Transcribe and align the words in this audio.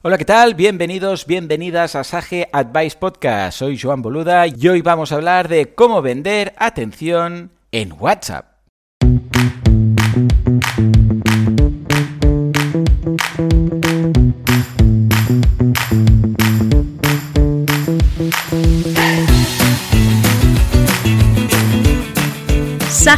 Hola, 0.00 0.16
¿qué 0.16 0.24
tal? 0.24 0.54
Bienvenidos, 0.54 1.26
bienvenidas 1.26 1.96
a 1.96 2.04
Sage 2.04 2.48
Advice 2.52 2.96
Podcast. 2.96 3.58
Soy 3.58 3.76
Joan 3.76 4.00
Boluda 4.00 4.46
y 4.46 4.68
hoy 4.68 4.80
vamos 4.80 5.10
a 5.10 5.16
hablar 5.16 5.48
de 5.48 5.74
cómo 5.74 6.02
vender 6.02 6.54
atención 6.56 7.50
en 7.72 7.92
WhatsApp. 7.98 8.46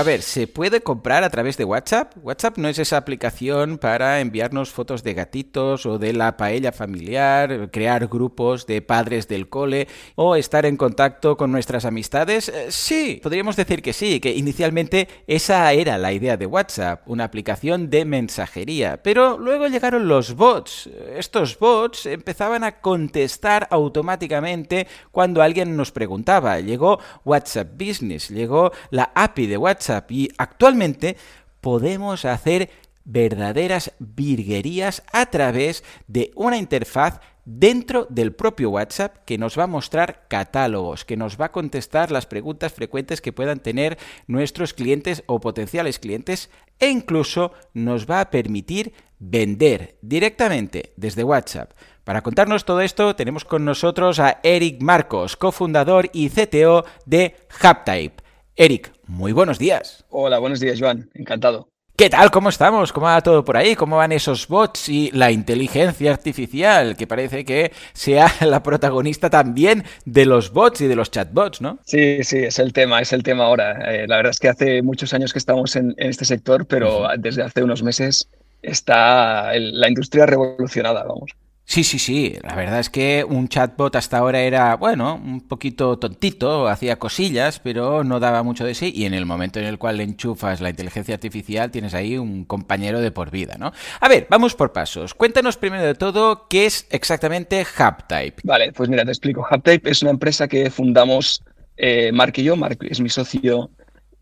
A 0.00 0.02
ver, 0.02 0.22
¿se 0.22 0.46
puede 0.46 0.80
comprar 0.80 1.24
a 1.24 1.28
través 1.28 1.58
de 1.58 1.64
WhatsApp? 1.66 2.14
WhatsApp 2.22 2.56
no 2.56 2.68
es 2.68 2.78
esa 2.78 2.96
aplicación 2.96 3.76
para 3.76 4.20
enviarnos 4.20 4.70
fotos 4.70 5.02
de 5.02 5.12
gatitos 5.12 5.84
o 5.84 5.98
de 5.98 6.14
la 6.14 6.38
paella 6.38 6.72
familiar, 6.72 7.70
crear 7.70 8.06
grupos 8.06 8.66
de 8.66 8.80
padres 8.80 9.28
del 9.28 9.50
cole 9.50 9.88
o 10.14 10.36
estar 10.36 10.64
en 10.64 10.78
contacto 10.78 11.36
con 11.36 11.52
nuestras 11.52 11.84
amistades. 11.84 12.48
Eh, 12.48 12.68
sí, 12.70 13.20
podríamos 13.22 13.56
decir 13.56 13.82
que 13.82 13.92
sí, 13.92 14.20
que 14.20 14.30
inicialmente 14.30 15.06
esa 15.26 15.70
era 15.74 15.98
la 15.98 16.14
idea 16.14 16.38
de 16.38 16.46
WhatsApp, 16.46 17.02
una 17.06 17.24
aplicación 17.24 17.90
de 17.90 18.06
mensajería. 18.06 19.02
Pero 19.02 19.36
luego 19.36 19.68
llegaron 19.68 20.08
los 20.08 20.34
bots. 20.34 20.88
Estos 21.14 21.58
bots 21.58 22.06
empezaban 22.06 22.64
a 22.64 22.80
contestar 22.80 23.68
automáticamente 23.70 24.86
cuando 25.10 25.42
alguien 25.42 25.76
nos 25.76 25.92
preguntaba. 25.92 26.58
Llegó 26.58 27.00
WhatsApp 27.26 27.72
Business, 27.78 28.30
llegó 28.30 28.72
la 28.90 29.12
API 29.14 29.46
de 29.46 29.58
WhatsApp 29.58 29.89
y 30.08 30.30
actualmente 30.38 31.16
podemos 31.60 32.24
hacer 32.24 32.70
verdaderas 33.04 33.92
virguerías 33.98 35.02
a 35.12 35.26
través 35.26 35.82
de 36.06 36.30
una 36.34 36.56
interfaz 36.56 37.20
dentro 37.44 38.06
del 38.10 38.32
propio 38.32 38.70
WhatsApp 38.70 39.24
que 39.24 39.38
nos 39.38 39.58
va 39.58 39.64
a 39.64 39.66
mostrar 39.66 40.26
catálogos, 40.28 41.04
que 41.04 41.16
nos 41.16 41.40
va 41.40 41.46
a 41.46 41.52
contestar 41.52 42.10
las 42.10 42.26
preguntas 42.26 42.72
frecuentes 42.72 43.20
que 43.20 43.32
puedan 43.32 43.60
tener 43.60 43.98
nuestros 44.26 44.74
clientes 44.74 45.24
o 45.26 45.40
potenciales 45.40 45.98
clientes 45.98 46.50
e 46.78 46.88
incluso 46.88 47.52
nos 47.74 48.08
va 48.08 48.20
a 48.20 48.30
permitir 48.30 48.92
vender 49.18 49.96
directamente 50.02 50.92
desde 50.96 51.24
WhatsApp. 51.24 51.72
Para 52.04 52.22
contarnos 52.22 52.64
todo 52.64 52.80
esto 52.80 53.16
tenemos 53.16 53.44
con 53.44 53.64
nosotros 53.64 54.20
a 54.20 54.40
Eric 54.42 54.82
Marcos, 54.82 55.36
cofundador 55.36 56.10
y 56.12 56.30
CTO 56.30 56.84
de 57.06 57.36
HubType. 57.62 58.29
Eric, 58.60 58.92
muy 59.06 59.32
buenos 59.32 59.58
días. 59.58 60.04
Hola, 60.10 60.38
buenos 60.38 60.60
días, 60.60 60.78
Joan. 60.78 61.08
Encantado. 61.14 61.70
¿Qué 61.96 62.10
tal? 62.10 62.30
¿Cómo 62.30 62.50
estamos? 62.50 62.92
¿Cómo 62.92 63.06
va 63.06 63.22
todo 63.22 63.42
por 63.42 63.56
ahí? 63.56 63.74
¿Cómo 63.74 63.96
van 63.96 64.12
esos 64.12 64.46
bots 64.48 64.90
y 64.90 65.10
la 65.12 65.30
inteligencia 65.30 66.10
artificial, 66.12 66.94
que 66.94 67.06
parece 67.06 67.46
que 67.46 67.72
sea 67.94 68.30
la 68.46 68.62
protagonista 68.62 69.30
también 69.30 69.84
de 70.04 70.26
los 70.26 70.52
bots 70.52 70.82
y 70.82 70.88
de 70.88 70.94
los 70.94 71.10
chatbots, 71.10 71.62
¿no? 71.62 71.78
Sí, 71.86 72.22
sí, 72.22 72.40
es 72.40 72.58
el 72.58 72.74
tema, 72.74 73.00
es 73.00 73.14
el 73.14 73.22
tema 73.22 73.44
ahora. 73.44 73.94
Eh, 73.94 74.06
la 74.06 74.16
verdad 74.16 74.32
es 74.32 74.38
que 74.38 74.50
hace 74.50 74.82
muchos 74.82 75.14
años 75.14 75.32
que 75.32 75.38
estamos 75.38 75.74
en, 75.74 75.94
en 75.96 76.10
este 76.10 76.26
sector, 76.26 76.66
pero 76.66 77.08
desde 77.16 77.42
hace 77.42 77.62
unos 77.62 77.82
meses 77.82 78.28
está 78.60 79.54
la 79.54 79.88
industria 79.88 80.26
revolucionada, 80.26 81.04
vamos. 81.04 81.30
Sí, 81.70 81.84
sí, 81.84 82.00
sí. 82.00 82.34
La 82.42 82.56
verdad 82.56 82.80
es 82.80 82.90
que 82.90 83.24
un 83.24 83.46
chatbot 83.46 83.94
hasta 83.94 84.18
ahora 84.18 84.40
era, 84.40 84.74
bueno, 84.74 85.14
un 85.14 85.40
poquito 85.40 86.00
tontito, 86.00 86.66
hacía 86.66 86.98
cosillas, 86.98 87.60
pero 87.60 88.02
no 88.02 88.18
daba 88.18 88.42
mucho 88.42 88.64
de 88.64 88.74
sí. 88.74 88.92
Y 88.92 89.04
en 89.04 89.14
el 89.14 89.24
momento 89.24 89.60
en 89.60 89.66
el 89.66 89.78
cual 89.78 89.98
le 89.98 90.02
enchufas 90.02 90.60
la 90.60 90.70
inteligencia 90.70 91.14
artificial, 91.14 91.70
tienes 91.70 91.94
ahí 91.94 92.18
un 92.18 92.44
compañero 92.44 93.00
de 93.00 93.12
por 93.12 93.30
vida, 93.30 93.54
¿no? 93.56 93.72
A 94.00 94.08
ver, 94.08 94.26
vamos 94.28 94.56
por 94.56 94.72
pasos. 94.72 95.14
Cuéntanos 95.14 95.56
primero 95.56 95.84
de 95.84 95.94
todo 95.94 96.48
qué 96.48 96.66
es 96.66 96.88
exactamente 96.90 97.64
HubType. 97.64 98.42
Vale, 98.42 98.72
pues 98.72 98.88
mira, 98.88 99.04
te 99.04 99.12
explico. 99.12 99.46
HubType 99.48 99.90
es 99.90 100.02
una 100.02 100.10
empresa 100.10 100.48
que 100.48 100.70
fundamos 100.70 101.40
eh, 101.76 102.10
Mark 102.10 102.32
y 102.34 102.42
yo. 102.42 102.56
Mark 102.56 102.78
es 102.80 103.00
mi 103.00 103.08
socio 103.08 103.70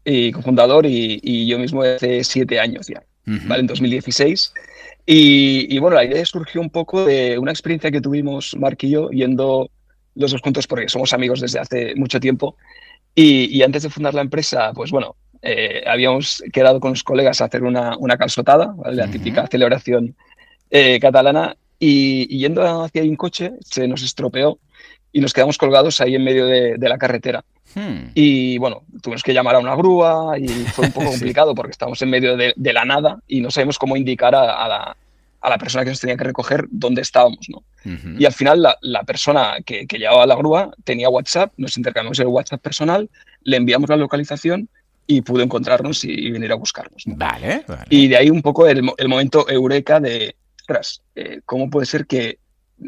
y 0.04 0.32
cofundador 0.32 0.84
y, 0.84 1.18
y 1.22 1.48
yo 1.48 1.58
mismo 1.58 1.82
hace 1.82 2.22
siete 2.24 2.60
años 2.60 2.88
ya, 2.88 3.02
¿vale? 3.24 3.60
En 3.60 3.66
2016. 3.66 4.52
Y, 5.06 5.78
bueno, 5.78 5.96
la 5.96 6.04
idea 6.04 6.24
surgió 6.26 6.60
un 6.60 6.70
poco 6.70 7.04
de 7.06 7.38
una 7.38 7.50
experiencia 7.50 7.90
que 7.90 8.00
tuvimos 8.00 8.54
Mark 8.58 8.76
y 8.82 8.90
yo 8.90 9.08
yendo 9.10 9.70
los 10.14 10.32
dos 10.32 10.42
juntos 10.42 10.66
porque 10.66 10.88
somos 10.88 11.12
amigos 11.12 11.40
desde 11.40 11.58
hace 11.58 11.94
mucho 11.94 12.20
tiempo. 12.20 12.56
Y, 13.14 13.62
antes 13.62 13.82
de 13.82 13.90
fundar 13.90 14.14
la 14.14 14.20
empresa, 14.20 14.72
pues 14.74 14.90
bueno, 14.90 15.16
eh, 15.40 15.82
habíamos 15.86 16.42
quedado 16.52 16.78
con 16.78 16.90
los 16.90 17.02
colegas 17.02 17.40
a 17.40 17.46
hacer 17.46 17.62
una, 17.62 17.96
una 17.96 18.16
calzotada, 18.16 18.74
la 18.84 19.10
típica 19.10 19.46
celebración 19.46 20.14
eh, 20.70 20.98
catalana. 21.00 21.56
Y, 21.78 22.26
yendo 22.38 22.62
hacia 22.84 23.02
ahí 23.02 23.08
un 23.08 23.16
coche, 23.16 23.52
se 23.60 23.86
nos 23.88 24.02
estropeó 24.02 24.58
y 25.12 25.20
nos 25.20 25.32
quedamos 25.32 25.58
colgados 25.58 26.00
ahí 26.00 26.14
en 26.16 26.24
medio 26.24 26.46
de, 26.46 26.76
la 26.78 26.98
carretera. 26.98 27.44
Hmm. 27.74 28.10
Y 28.14 28.58
bueno, 28.58 28.82
tuvimos 29.02 29.22
que 29.22 29.34
llamar 29.34 29.56
a 29.56 29.58
una 29.58 29.74
grúa 29.74 30.38
y 30.38 30.48
fue 30.48 30.86
un 30.86 30.92
poco 30.92 31.06
complicado 31.10 31.54
porque 31.54 31.72
estábamos 31.72 32.00
en 32.02 32.10
medio 32.10 32.36
de, 32.36 32.54
la 32.56 32.84
nada 32.84 33.18
y 33.26 33.40
no 33.40 33.50
sabemos 33.50 33.78
cómo 33.78 33.96
indicar 33.96 34.34
a, 34.34 34.68
la, 34.68 34.96
a, 35.40 35.50
la, 35.50 35.58
persona 35.58 35.84
que 35.84 35.90
nos 35.90 36.00
tenía 36.00 36.16
que 36.16 36.24
recoger 36.24 36.66
dónde 36.70 37.02
estábamos. 37.02 37.46
¿no? 37.48 37.62
Y 38.18 38.24
al 38.24 38.32
final 38.32 38.62
la, 38.62 38.76
la 38.80 39.04
persona 39.04 39.56
que, 39.64 39.86
que, 39.86 39.98
llevaba 39.98 40.26
la 40.26 40.36
grúa 40.36 40.70
tenía 40.84 41.08
WhatsApp, 41.08 41.52
nos 41.56 41.76
intercambiamos 41.76 42.18
el 42.18 42.26
WhatsApp 42.26 42.60
personal, 42.60 43.08
le 43.42 43.56
enviamos 43.56 43.88
la 43.88 43.96
localización 43.96 44.68
y 45.06 45.22
pudo 45.22 45.42
encontrarnos 45.42 46.04
y, 46.04 46.30
venir 46.30 46.52
a 46.52 46.56
buscarnos. 46.56 47.02
Vale, 47.06 47.64
Y 47.88 48.08
de 48.08 48.16
ahí 48.18 48.30
un 48.30 48.42
poco 48.42 48.68
el, 48.68 48.82
el 48.98 49.08
momento 49.08 49.48
eureka 49.48 50.00
de, 50.00 50.36
ostras, 50.60 51.02
eh, 51.14 51.40
¿cómo 51.46 51.70
puede 51.70 51.86
ser 51.86 52.06
que 52.06 52.38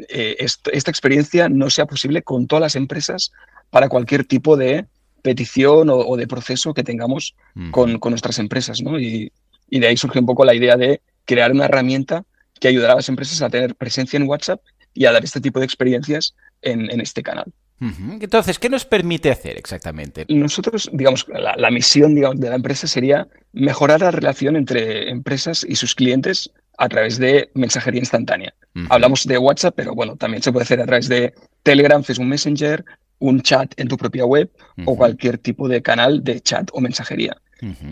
eh, 0.09 0.37
esta 0.39 0.91
experiencia 0.91 1.49
no 1.49 1.71
sea 1.71 1.87
posible 1.87 2.23
con 2.23 2.47
todas 2.47 2.61
las 2.61 2.77
empresas 2.77 3.33
para 3.71 3.89
cualquier 3.89 4.25
tipo 4.25 4.57
de 4.57 4.87
petición 5.23 5.89
o, 5.91 6.17
de 6.17 6.27
proceso 6.27 6.75
que 6.75 6.83
tengamos 6.83 7.35
con, 7.71 7.99
nuestras 8.03 8.39
empresas. 8.39 8.83
¿no? 8.83 8.99
Y, 8.99 9.33
de 9.69 9.87
ahí 9.87 9.97
surge 9.97 10.19
un 10.19 10.27
poco 10.27 10.45
la 10.45 10.55
idea 10.55 10.77
de 10.77 11.01
crear 11.25 11.53
una 11.53 11.67
herramienta 11.67 12.25
que 12.59 12.69
ayudará 12.69 12.95
a 12.95 12.97
las 12.97 13.09
empresas 13.09 13.41
a 13.43 13.51
tener 13.51 13.75
presencia 13.77 14.17
en 14.17 14.29
WhatsApp 14.29 14.61
y 14.93 15.05
a 15.07 15.13
dar 15.13 15.25
este 15.25 15.41
tipo 15.41 15.61
de 15.61 15.65
experiencias 15.65 16.35
en, 16.63 17.01
este 17.01 17.23
canal. 17.23 17.53
Entonces, 17.81 18.59
¿qué 18.59 18.69
nos 18.69 18.85
permite 18.85 19.31
hacer 19.31 19.57
exactamente? 19.57 20.27
Nosotros, 20.29 20.91
digamos, 20.93 21.27
la, 21.29 21.71
misión 21.71 22.15
digamos, 22.15 22.39
de 22.39 22.51
la 22.51 22.57
empresa 22.57 22.87
sería 22.87 23.29
mejorar 23.53 24.01
la 24.01 24.11
relación 24.11 24.57
entre 24.57 25.09
empresas 25.09 25.65
y 25.67 25.77
sus 25.77 25.95
clientes 25.95 26.51
a 26.77 26.89
través 26.89 27.19
de 27.19 27.51
mensajería 27.55 28.01
instantánea. 28.01 28.53
Hablamos 28.89 29.27
de 29.27 29.39
WhatsApp, 29.39 29.75
pero 29.77 29.95
bueno, 29.95 30.17
también 30.17 30.43
se 30.43 30.53
puede 30.53 30.65
hacer 30.65 30.81
a 30.81 30.87
través 30.87 31.09
de 31.09 31.33
Telegram, 31.63 32.03
Facebook 32.03 32.27
Messenger, 32.27 32.85
un 33.21 33.41
chat 33.43 33.73
en 33.79 33.89
tu 33.89 33.97
propia 33.97 34.25
web 34.25 34.51
o 34.85 34.97
cualquier 34.97 35.39
tipo 35.39 35.69
de 35.69 35.81
canal 35.81 36.25
de 36.25 36.41
chat 36.41 36.69
o 36.73 36.81
mensajería. 36.81 37.37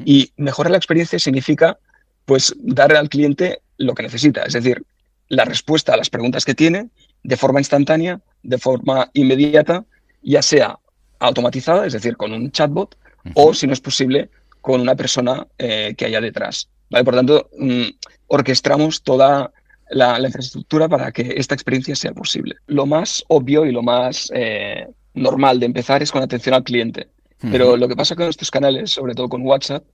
Y 0.05 0.33
mejorar 0.37 0.71
la 0.71 0.79
experiencia 0.79 1.19
significa 1.19 1.79
pues 2.25 2.55
darle 2.59 2.99
al 2.99 3.09
cliente 3.09 3.61
lo 3.77 3.95
que 3.95 4.03
necesita, 4.03 4.43
es 4.43 4.55
decir, 4.55 4.83
la 5.29 5.45
respuesta 5.45 5.95
a 5.95 5.97
las 5.97 6.11
preguntas 6.11 6.45
que 6.45 6.55
tiene 6.55 6.89
de 7.23 7.37
forma 7.37 7.61
instantánea, 7.61 8.21
de 8.43 8.59
forma 8.59 9.11
inmediata, 9.13 9.85
ya 10.23 10.43
sea 10.43 10.79
automatizada, 11.19 11.87
es 11.87 11.93
decir, 11.93 12.17
con 12.17 12.33
un 12.33 12.51
chatbot, 12.51 12.97
o 13.35 13.53
si 13.53 13.67
no 13.67 13.73
es 13.73 13.81
posible, 13.81 14.31
con 14.61 14.81
una 14.81 14.95
persona 14.95 15.47
eh, 15.59 15.95
que 15.97 16.07
haya 16.07 16.21
detrás. 16.21 16.69
¿vale? 16.91 17.05
Por 17.05 17.15
tanto, 17.15 17.51
mm, 17.59 17.89
orquestamos 18.29 19.03
toda 19.03 19.53
la, 19.91 20.19
infraestructura 20.21 20.89
para 20.89 21.13
que 21.13 21.35
esta 21.37 21.55
experiencia 21.55 21.95
sea 21.97 22.13
posible. 22.13 22.57
Lo 22.67 22.87
más 22.87 23.25
obvio 23.29 23.67
y 23.67 23.73
lo 23.73 23.83
más 23.83 24.31
eh, 24.35 24.87
normal 25.19 25.61
de 25.61 25.67
empezar 25.67 26.03
es 26.03 26.13
con 26.13 26.23
atención 26.23 26.55
al 26.55 26.65
cliente. 26.65 27.09
Pero 27.41 27.77
lo 27.77 27.87
que 27.87 27.95
pasa 27.95 28.17
con 28.17 28.29
estos 28.29 28.51
canales, 28.51 28.91
sobre 28.91 29.15
todo 29.15 29.29
con 29.29 29.43
WhatsApp, 29.43 29.85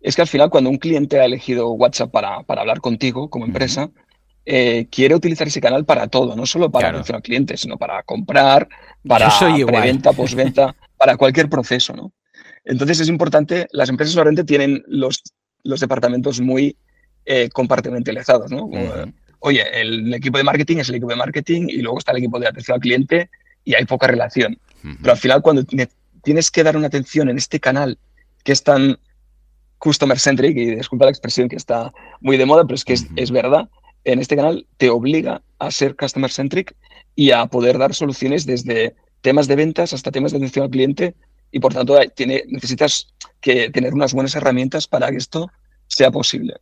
es 0.00 0.14
que 0.14 0.22
al 0.22 0.28
final 0.28 0.50
cuando 0.50 0.70
un 0.70 0.78
cliente 0.78 1.18
ha 1.18 1.24
elegido 1.24 1.72
WhatsApp 1.72 2.12
para, 2.12 2.44
para 2.44 2.60
hablar 2.60 2.80
contigo 2.80 3.28
como 3.28 3.44
empresa, 3.44 3.90
eh, 4.44 4.86
quiere 4.90 5.14
utilizar 5.14 5.46
ese 5.46 5.60
canal 5.60 5.84
para 5.84 6.08
todo, 6.08 6.34
no 6.34 6.46
solo 6.46 6.70
para 6.70 6.88
atención 6.88 7.16
al 7.16 7.22
cliente, 7.22 7.56
sino 7.56 7.76
para 7.76 8.02
comprar, 8.02 8.68
para 9.06 9.30
preventa, 9.66 10.12
postventa, 10.12 10.74
para 10.96 11.16
cualquier 11.16 11.48
proceso, 11.48 11.92
¿no? 11.94 12.12
Entonces 12.64 13.00
es 13.00 13.08
importante, 13.08 13.66
las 13.72 13.88
empresas 13.88 14.14
solamente 14.14 14.44
tienen 14.44 14.82
los, 14.86 15.22
los 15.62 15.80
departamentos 15.80 16.40
muy 16.40 16.76
eh, 17.24 17.48
compartimentalizados, 17.52 18.50
¿no? 18.50 18.68
Oye, 19.38 19.62
el 19.80 20.12
equipo 20.14 20.38
de 20.38 20.44
marketing 20.44 20.78
es 20.78 20.88
el 20.88 20.96
equipo 20.96 21.10
de 21.10 21.16
marketing 21.16 21.66
y 21.68 21.78
luego 21.78 21.98
está 21.98 22.12
el 22.12 22.18
equipo 22.18 22.38
de 22.38 22.48
atención 22.48 22.76
al 22.76 22.80
cliente 22.80 23.30
y 23.64 23.74
hay 23.74 23.84
poca 23.84 24.06
relación. 24.06 24.58
Pero 25.00 25.12
al 25.12 25.18
final 25.18 25.42
cuando 25.42 25.64
tienes 26.22 26.50
que 26.50 26.62
dar 26.62 26.76
una 26.76 26.88
atención 26.88 27.28
en 27.28 27.38
este 27.38 27.60
canal 27.60 27.98
que 28.44 28.52
es 28.52 28.62
tan 28.62 28.98
customer 29.78 30.18
centric, 30.18 30.56
y 30.56 30.76
disculpa 30.76 31.06
la 31.06 31.10
expresión 31.10 31.48
que 31.48 31.56
está 31.56 31.92
muy 32.20 32.36
de 32.36 32.46
moda, 32.46 32.64
pero 32.64 32.76
es 32.76 32.84
que 32.84 32.92
es, 32.92 33.30
verdad, 33.30 33.68
en 34.04 34.20
este 34.20 34.36
canal 34.36 34.66
te 34.76 34.90
obliga 34.90 35.42
a 35.58 35.70
ser 35.70 35.96
customer 35.96 36.30
centric 36.30 36.74
y 37.16 37.32
a 37.32 37.46
poder 37.46 37.78
dar 37.78 37.94
soluciones 37.94 38.46
desde 38.46 38.94
temas 39.22 39.48
de 39.48 39.56
ventas 39.56 39.92
hasta 39.92 40.10
temas 40.10 40.32
de 40.32 40.38
atención 40.38 40.64
al 40.64 40.70
cliente 40.70 41.14
y 41.50 41.60
por 41.60 41.74
tanto 41.74 41.98
tiene, 42.14 42.44
necesitas 42.48 43.08
que 43.40 43.70
tener 43.70 43.92
unas 43.92 44.14
buenas 44.14 44.34
herramientas 44.34 44.86
para 44.86 45.10
que 45.10 45.16
esto 45.16 45.50
sea 45.86 46.10
posible. 46.10 46.54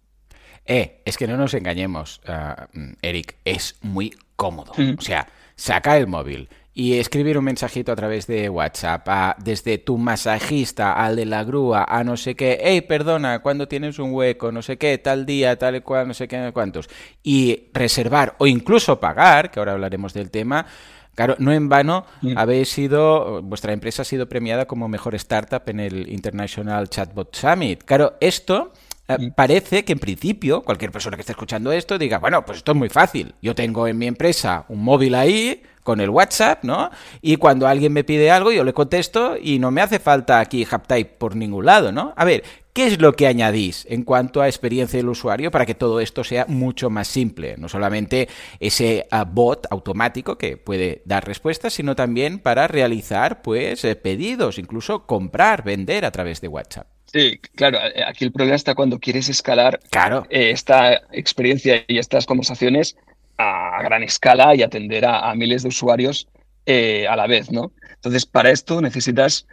Eh, 0.64 1.02
es 1.04 1.16
que 1.16 1.26
no 1.26 1.36
nos 1.36 1.54
engañemos, 1.54 2.20
ah, 2.26 2.68
Eric, 3.02 3.36
es 3.44 3.76
muy 3.82 4.14
cómodo. 4.36 4.72
O 4.98 5.02
sea, 5.02 5.28
saca 5.56 5.96
el 5.96 6.06
móvil, 6.06 6.48
y 6.72 6.98
escribir 6.98 7.36
un 7.36 7.44
mensajito 7.44 7.92
a 7.92 7.96
través 7.96 8.26
de 8.26 8.48
WhatsApp, 8.48 9.06
desde 9.38 9.78
tu 9.78 9.98
masajista 9.98 10.92
al 10.92 11.16
de 11.16 11.26
la 11.26 11.44
grúa, 11.44 11.84
a 11.88 12.04
no 12.04 12.16
sé 12.16 12.36
qué, 12.36 12.58
hey, 12.62 12.82
perdona, 12.82 13.40
cuando 13.40 13.66
tienes 13.66 13.98
un 13.98 14.12
hueco, 14.12 14.52
no 14.52 14.62
sé 14.62 14.78
qué, 14.78 14.98
tal 14.98 15.26
día, 15.26 15.58
tal 15.58 15.76
y 15.76 15.80
cual, 15.80 16.08
no 16.08 16.14
sé 16.14 16.28
qué, 16.28 16.50
cuántos, 16.52 16.88
y 17.22 17.70
reservar 17.74 18.36
o 18.38 18.46
incluso 18.46 19.00
pagar, 19.00 19.50
que 19.50 19.58
ahora 19.58 19.72
hablaremos 19.72 20.14
del 20.14 20.30
tema, 20.30 20.66
Claro, 21.14 21.36
no 21.38 21.52
en 21.52 21.68
vano 21.68 22.06
mm. 22.22 22.38
habéis 22.38 22.70
sido, 22.70 23.42
vuestra 23.42 23.72
empresa 23.72 24.02
ha 24.02 24.04
sido 24.04 24.28
premiada 24.28 24.66
como 24.66 24.88
mejor 24.88 25.14
startup 25.16 25.62
en 25.66 25.80
el 25.80 26.08
International 26.08 26.88
Chatbot 26.88 27.34
Summit. 27.34 27.82
Claro, 27.82 28.14
esto 28.20 28.72
eh, 29.06 29.16
mm. 29.18 29.32
parece 29.32 29.84
que 29.84 29.92
en 29.92 29.98
principio 29.98 30.62
cualquier 30.62 30.92
persona 30.92 31.16
que 31.16 31.22
esté 31.22 31.32
escuchando 31.32 31.72
esto 31.72 31.98
diga, 31.98 32.18
bueno, 32.18 32.44
pues 32.44 32.58
esto 32.58 32.72
es 32.72 32.78
muy 32.78 32.88
fácil. 32.88 33.34
Yo 33.42 33.54
tengo 33.54 33.86
en 33.86 33.98
mi 33.98 34.06
empresa 34.06 34.64
un 34.68 34.82
móvil 34.82 35.14
ahí, 35.14 35.62
con 35.82 36.00
el 36.00 36.10
WhatsApp, 36.10 36.64
¿no? 36.64 36.90
Y 37.20 37.36
cuando 37.36 37.66
alguien 37.66 37.92
me 37.92 38.04
pide 38.04 38.30
algo, 38.30 38.52
yo 38.52 38.64
le 38.64 38.72
contesto 38.72 39.36
y 39.40 39.58
no 39.58 39.70
me 39.70 39.80
hace 39.80 39.98
falta 39.98 40.40
aquí 40.40 40.66
HubType 40.70 41.16
por 41.18 41.36
ningún 41.36 41.66
lado, 41.66 41.92
¿no? 41.92 42.12
A 42.16 42.24
ver, 42.24 42.42
¿qué 42.72 42.86
es 42.86 43.00
lo 43.00 43.14
que 43.14 43.26
añadís 43.26 43.86
en 43.88 44.04
cuanto 44.04 44.42
a 44.42 44.48
experiencia 44.48 44.98
del 44.98 45.08
usuario 45.08 45.50
para 45.50 45.66
que 45.66 45.74
todo 45.74 46.00
esto 46.00 46.24
sea 46.24 46.46
mucho 46.46 46.90
más 46.90 47.08
simple? 47.08 47.56
No 47.58 47.68
solamente 47.68 48.28
ese 48.58 49.06
ah, 49.10 49.24
bot 49.24 49.66
automático 49.70 50.36
que 50.38 50.56
puede 50.56 51.02
dar 51.04 51.26
respuestas, 51.26 51.72
sino 51.72 51.96
también 51.96 52.38
para 52.38 52.68
realizar, 52.68 53.42
pues, 53.42 53.84
eh, 53.84 53.96
pedidos, 53.96 54.58
incluso 54.58 55.06
comprar, 55.06 55.64
vender 55.64 56.04
a 56.04 56.10
través 56.10 56.40
de 56.40 56.48
WhatsApp. 56.48 56.86
Sí, 57.12 57.40
claro, 57.56 57.78
eh, 57.78 58.04
aquí 58.06 58.24
el 58.24 58.32
problema 58.32 58.54
está 58.54 58.74
cuando 58.74 59.00
quieres 59.00 59.28
escalar 59.28 59.80
claro. 59.90 60.26
Eh, 60.30 60.50
esta 60.50 60.94
experiencia 61.10 61.84
y 61.88 61.98
estas 61.98 62.24
conversaciones 62.24 62.96
a 63.40 63.82
gran 63.82 64.02
escala 64.02 64.54
y 64.54 64.62
atender 64.62 65.04
a, 65.04 65.34
miles 65.34 65.62
de 65.62 65.68
usuarios 65.68 66.28
eh, 66.66 67.06
a 67.08 67.16
la 67.16 67.26
vez, 67.26 67.50
¿no? 67.50 67.72
Entonces, 67.94 68.26
para 68.26 68.50
esto 68.50 68.80
necesitas, 68.80 69.46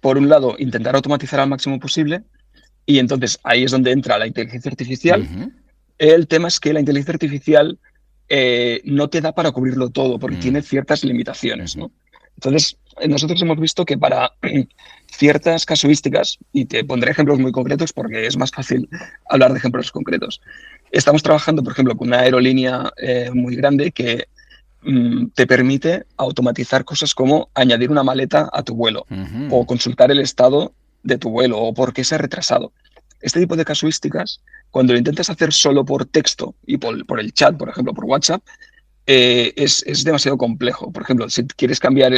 por 0.00 0.18
un 0.18 0.28
lado, 0.28 0.56
intentar 0.58 0.94
automatizar 0.94 1.40
al 1.40 1.48
máximo 1.48 1.78
posible 1.78 2.22
y 2.86 2.98
entonces 2.98 3.38
ahí 3.44 3.64
es 3.64 3.70
donde 3.70 3.92
entra 3.92 4.18
la 4.18 4.26
inteligencia 4.26 4.70
artificial. 4.70 5.52
El 5.98 6.26
tema 6.26 6.48
es 6.48 6.58
que 6.58 6.72
la 6.72 6.80
inteligencia 6.80 7.14
artificial 7.14 7.78
eh, 8.28 8.80
no 8.84 9.08
te 9.08 9.20
da 9.20 9.32
para 9.32 9.52
cubrirlo 9.52 9.90
todo 9.90 10.18
porque 10.18 10.36
mm. 10.36 10.40
tiene 10.40 10.62
ciertas 10.62 11.04
limitaciones, 11.04 11.76
¿no? 11.76 11.92
Entonces, 12.36 12.76
nosotros 13.08 13.40
hemos 13.42 13.58
visto 13.58 13.84
que 13.84 13.98
para 13.98 14.32
ciertas 15.06 15.66
casuísticas, 15.66 16.38
y 16.52 16.64
te 16.64 16.84
pondré 16.84 17.12
ejemplos 17.12 17.38
muy 17.38 17.52
concretos 17.52 17.92
porque 17.92 18.26
es 18.26 18.36
más 18.36 18.50
fácil 18.50 18.88
hablar 19.28 19.52
de 19.52 19.58
ejemplos 19.58 19.90
concretos, 19.90 20.40
estamos 20.90 21.22
trabajando, 21.22 21.62
por 21.62 21.72
ejemplo, 21.72 21.96
con 21.96 22.08
una 22.08 22.20
aerolínea 22.20 22.92
eh, 22.96 23.30
muy 23.32 23.56
grande 23.56 23.92
que 23.92 24.26
mm, 24.82 25.28
te 25.34 25.46
permite 25.46 26.04
automatizar 26.16 26.84
cosas 26.84 27.14
como 27.14 27.50
añadir 27.54 27.90
una 27.90 28.02
maleta 28.02 28.48
a 28.52 28.62
tu 28.62 28.74
vuelo 28.74 29.06
o 29.50 29.66
consultar 29.66 30.10
el 30.10 30.20
estado 30.20 30.74
de 31.02 31.18
tu 31.18 31.30
vuelo 31.30 31.58
o 31.58 31.74
por 31.74 31.92
qué 31.92 32.04
se 32.04 32.14
ha 32.14 32.18
retrasado. 32.18 32.72
Este 33.20 33.38
tipo 33.38 33.56
de 33.56 33.64
casuísticas, 33.64 34.40
cuando 34.70 34.92
lo 34.92 34.98
intentas 34.98 35.30
hacer 35.30 35.52
solo 35.52 35.84
por 35.84 36.06
texto 36.06 36.56
y 36.66 36.76
por, 36.76 37.20
el 37.20 37.32
chat, 37.32 37.56
por 37.56 37.68
ejemplo, 37.68 37.94
por 37.94 38.04
WhatsApp, 38.04 38.42
eh, 39.06 39.52
es, 39.56 40.04
demasiado 40.04 40.38
complejo. 40.38 40.92
Por 40.92 41.02
ejemplo, 41.02 41.28
si 41.28 41.44
quieres 41.44 41.80
cambiar 41.80 42.12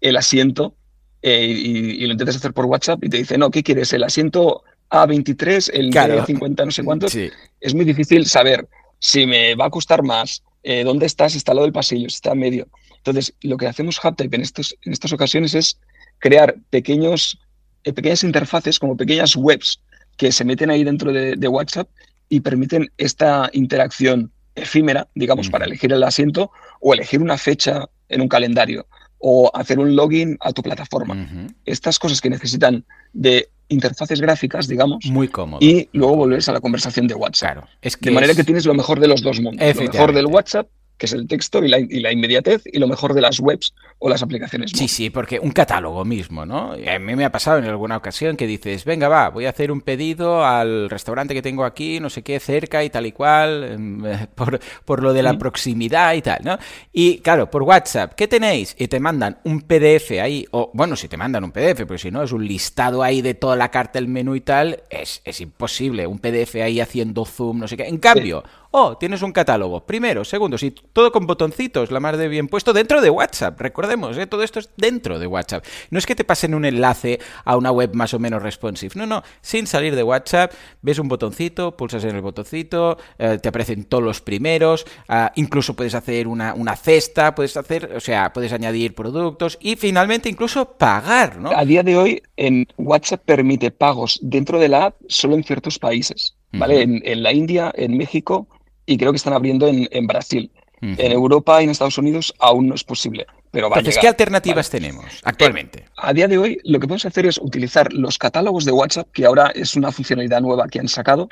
el, 0.00 0.16
asiento 0.16 0.74
eh, 1.22 1.46
y, 1.46 2.06
lo 2.06 2.12
intentas 2.12 2.36
hacer 2.36 2.52
por 2.52 2.66
WhatsApp 2.66 3.04
y 3.04 3.08
te 3.08 3.18
dice, 3.18 3.36
no, 3.38 3.50
¿qué 3.50 3.62
quieres? 3.62 3.92
¿El 3.92 4.04
asiento 4.04 4.62
A23, 4.90 5.70
el 5.72 5.90
claro. 5.90 6.24
50 6.24 6.64
no 6.64 6.70
sé 6.70 6.82
cuántos? 6.82 7.16
Es 7.60 7.74
muy 7.74 7.84
difícil 7.84 8.26
saber 8.26 8.68
si 8.98 9.26
me 9.26 9.54
va 9.54 9.66
a 9.66 9.70
costar 9.70 10.02
más, 10.02 10.42
eh, 10.62 10.84
dónde 10.84 11.06
estás, 11.06 11.32
si 11.32 11.38
está 11.38 11.52
al 11.52 11.56
lado 11.56 11.66
del 11.66 11.72
pasillo, 11.72 12.08
si 12.08 12.16
está 12.16 12.32
en 12.32 12.38
medio. 12.38 12.68
Entonces, 12.96 13.34
lo 13.42 13.56
que 13.56 13.66
hacemos 13.66 13.98
HubType 14.02 14.36
en, 14.36 14.42
estos, 14.42 14.76
en 14.82 14.92
estas 14.92 15.12
ocasiones 15.12 15.54
es 15.54 15.78
crear 16.18 16.56
pequeños, 16.70 17.38
pequeñas 17.82 18.24
interfaces, 18.24 18.78
como 18.78 18.96
pequeñas 18.96 19.36
webs 19.36 19.80
que 20.16 20.32
se 20.32 20.44
meten 20.44 20.70
ahí 20.70 20.84
dentro 20.84 21.12
de, 21.12 21.34
de 21.36 21.48
WhatsApp 21.48 21.88
y 22.28 22.40
permiten 22.40 22.90
esta 22.98 23.48
interacción 23.52 24.30
efímera, 24.54 25.08
digamos, 25.14 25.48
para 25.48 25.64
elegir 25.64 25.92
el 25.92 26.02
asiento 26.02 26.50
o 26.80 26.94
elegir 26.94 27.20
una 27.20 27.38
fecha 27.38 27.88
en 28.08 28.20
un 28.20 28.28
calendario 28.28 28.86
o 29.18 29.50
hacer 29.54 29.78
un 29.78 29.94
login 29.94 30.36
a 30.40 30.52
tu 30.52 30.62
plataforma. 30.62 31.28
Estas 31.64 31.98
cosas 31.98 32.20
que 32.20 32.30
necesitan 32.30 32.84
de 33.12 33.50
interfaces 33.68 34.20
gráficas, 34.20 34.66
digamos. 34.66 35.04
Muy 35.06 35.28
cómodo. 35.28 35.64
Y 35.64 35.88
luego 35.92 36.16
volver 36.16 36.42
a 36.46 36.52
la 36.52 36.60
conversación 36.60 37.06
de 37.06 37.14
WhatsApp. 37.14 37.52
Claro. 37.52 37.68
Es 37.82 37.96
que 37.96 38.10
de 38.10 38.14
manera 38.14 38.34
que 38.34 38.44
tienes 38.44 38.66
lo 38.66 38.74
mejor 38.74 38.98
de 38.98 39.08
los 39.08 39.22
dos 39.22 39.40
mundos. 39.40 39.76
Lo 39.76 39.82
mejor 39.82 40.12
del 40.12 40.26
WhatsApp 40.26 40.68
que 41.00 41.06
es 41.06 41.14
el 41.14 41.26
texto 41.26 41.64
y 41.64 41.68
la, 41.68 42.12
inmediatez 42.12 42.62
y 42.66 42.78
lo 42.78 42.86
mejor 42.86 43.14
de 43.14 43.22
las 43.22 43.40
webs 43.40 43.72
o 43.98 44.10
las 44.10 44.22
aplicaciones. 44.22 44.72
Sí, 44.74 44.86
sí, 44.86 45.08
porque 45.08 45.40
un 45.40 45.50
catálogo 45.50 46.04
mismo, 46.04 46.44
¿no? 46.44 46.72
A 46.72 46.98
mí 46.98 47.16
me 47.16 47.24
ha 47.24 47.32
pasado 47.32 47.56
en 47.56 47.64
alguna 47.64 47.96
ocasión 47.96 48.36
que 48.36 48.46
dices, 48.46 48.84
venga, 48.84 49.08
va, 49.08 49.30
voy 49.30 49.46
a 49.46 49.48
hacer 49.48 49.72
un 49.72 49.80
pedido 49.80 50.44
al 50.44 50.90
restaurante 50.90 51.32
que 51.32 51.40
tengo 51.40 51.64
aquí, 51.64 52.00
no 52.00 52.10
sé 52.10 52.20
qué, 52.20 52.38
cerca 52.38 52.84
y 52.84 52.90
tal 52.90 53.06
y 53.06 53.12
cual, 53.12 53.64
em, 53.64 54.02
por, 54.34 54.60
por 54.84 55.02
lo 55.02 55.14
de 55.14 55.22
la 55.22 55.38
proximidad 55.38 56.12
y 56.12 56.20
tal, 56.20 56.40
¿no? 56.44 56.58
Y 56.92 57.20
claro, 57.20 57.50
por 57.50 57.62
WhatsApp, 57.62 58.12
¿qué 58.14 58.28
tenéis? 58.28 58.76
Y 58.78 58.88
te 58.88 59.00
mandan 59.00 59.38
un 59.44 59.62
PDF 59.62 60.10
ahí, 60.22 60.44
o 60.50 60.70
bueno, 60.74 60.96
si 60.96 61.08
te 61.08 61.16
mandan 61.16 61.44
un 61.44 61.50
PDF, 61.50 61.86
pero 61.86 61.96
si 61.96 62.10
no, 62.10 62.22
es 62.22 62.32
un 62.32 62.46
listado 62.46 63.02
ahí 63.02 63.22
de 63.22 63.32
toda 63.32 63.56
la 63.56 63.70
carta, 63.70 63.98
el 63.98 64.06
menú 64.06 64.34
y 64.34 64.42
tal, 64.42 64.82
es, 64.90 65.22
es 65.24 65.40
imposible, 65.40 66.06
un 66.06 66.18
PDF 66.18 66.56
ahí 66.56 66.78
haciendo 66.78 67.24
zoom, 67.24 67.60
no 67.60 67.68
sé 67.68 67.78
qué. 67.78 67.84
En 67.84 67.96
cambio, 67.96 68.44
Oh, 68.72 68.96
tienes 68.96 69.22
un 69.22 69.32
catálogo. 69.32 69.84
Primero, 69.84 70.24
segundo, 70.24 70.56
sí, 70.56 70.72
todo 70.92 71.10
con 71.10 71.26
botoncitos, 71.26 71.90
la 71.90 71.98
más 71.98 72.16
de 72.16 72.28
bien 72.28 72.46
puesto 72.46 72.72
dentro 72.72 73.00
de 73.00 73.10
WhatsApp. 73.10 73.60
Recordemos, 73.60 74.16
¿eh? 74.16 74.28
todo 74.28 74.44
esto 74.44 74.60
es 74.60 74.70
dentro 74.76 75.18
de 75.18 75.26
WhatsApp. 75.26 75.64
No 75.90 75.98
es 75.98 76.06
que 76.06 76.14
te 76.14 76.22
pasen 76.22 76.54
un 76.54 76.64
enlace 76.64 77.18
a 77.44 77.56
una 77.56 77.72
web 77.72 77.94
más 77.94 78.14
o 78.14 78.20
menos 78.20 78.44
responsive. 78.44 78.92
No, 78.94 79.06
no, 79.06 79.24
sin 79.40 79.66
salir 79.66 79.96
de 79.96 80.04
WhatsApp, 80.04 80.52
ves 80.82 81.00
un 81.00 81.08
botoncito, 81.08 81.76
pulsas 81.76 82.04
en 82.04 82.14
el 82.14 82.22
botoncito, 82.22 82.96
eh, 83.18 83.38
te 83.42 83.48
aparecen 83.48 83.84
todos 83.86 84.04
los 84.04 84.20
primeros, 84.20 84.86
ah, 85.08 85.32
incluso 85.34 85.74
puedes 85.74 85.96
hacer 85.96 86.28
una, 86.28 86.54
una, 86.54 86.76
cesta, 86.76 87.34
puedes 87.34 87.56
hacer, 87.56 87.92
o 87.96 88.00
sea, 88.00 88.32
puedes 88.32 88.52
añadir 88.52 88.94
productos 88.94 89.58
y 89.60 89.74
finalmente 89.74 90.28
incluso 90.28 90.76
pagar, 90.78 91.38
¿no? 91.38 91.50
A 91.50 91.64
día 91.64 91.82
de 91.82 91.96
hoy, 91.96 92.22
en 92.36 92.68
WhatsApp 92.76 93.22
permite 93.24 93.72
pagos 93.72 94.20
dentro 94.22 94.60
de 94.60 94.68
la 94.68 94.84
app 94.86 94.96
solo 95.08 95.34
en 95.34 95.42
ciertos 95.42 95.80
países. 95.80 96.36
¿Vale? 96.52 96.82
en 96.82 97.22
la 97.22 97.32
India, 97.32 97.70
en 97.76 97.96
México, 97.96 98.48
y 98.90 98.98
creo 98.98 99.12
que 99.12 99.18
están 99.18 99.34
abriendo 99.34 99.68
en, 99.68 100.06
Brasil. 100.08 100.50
En 100.82 101.12
Europa 101.12 101.60
y 101.60 101.64
en 101.64 101.70
Estados 101.70 101.96
Unidos 101.96 102.34
aún 102.40 102.66
no 102.66 102.74
es 102.74 102.82
posible. 102.82 103.24
Pero 103.52 103.70
va 103.70 103.76
Entonces, 103.76 104.00
¿qué 104.00 104.08
alternativas 104.08 104.68
tenemos 104.68 105.04
actualmente? 105.22 105.84
A 105.96 106.12
día 106.12 106.26
de 106.26 106.38
hoy, 106.38 106.58
lo 106.64 106.80
que 106.80 106.88
podemos 106.88 107.04
hacer 107.04 107.24
es 107.24 107.38
utilizar 107.38 107.92
los 107.92 108.18
catálogos 108.18 108.64
de 108.64 108.72
WhatsApp, 108.72 109.06
que 109.12 109.26
ahora 109.26 109.52
es 109.54 109.76
una 109.76 109.92
funcionalidad 109.92 110.40
nueva 110.40 110.66
que 110.66 110.80
han 110.80 110.88
sacado, 110.88 111.28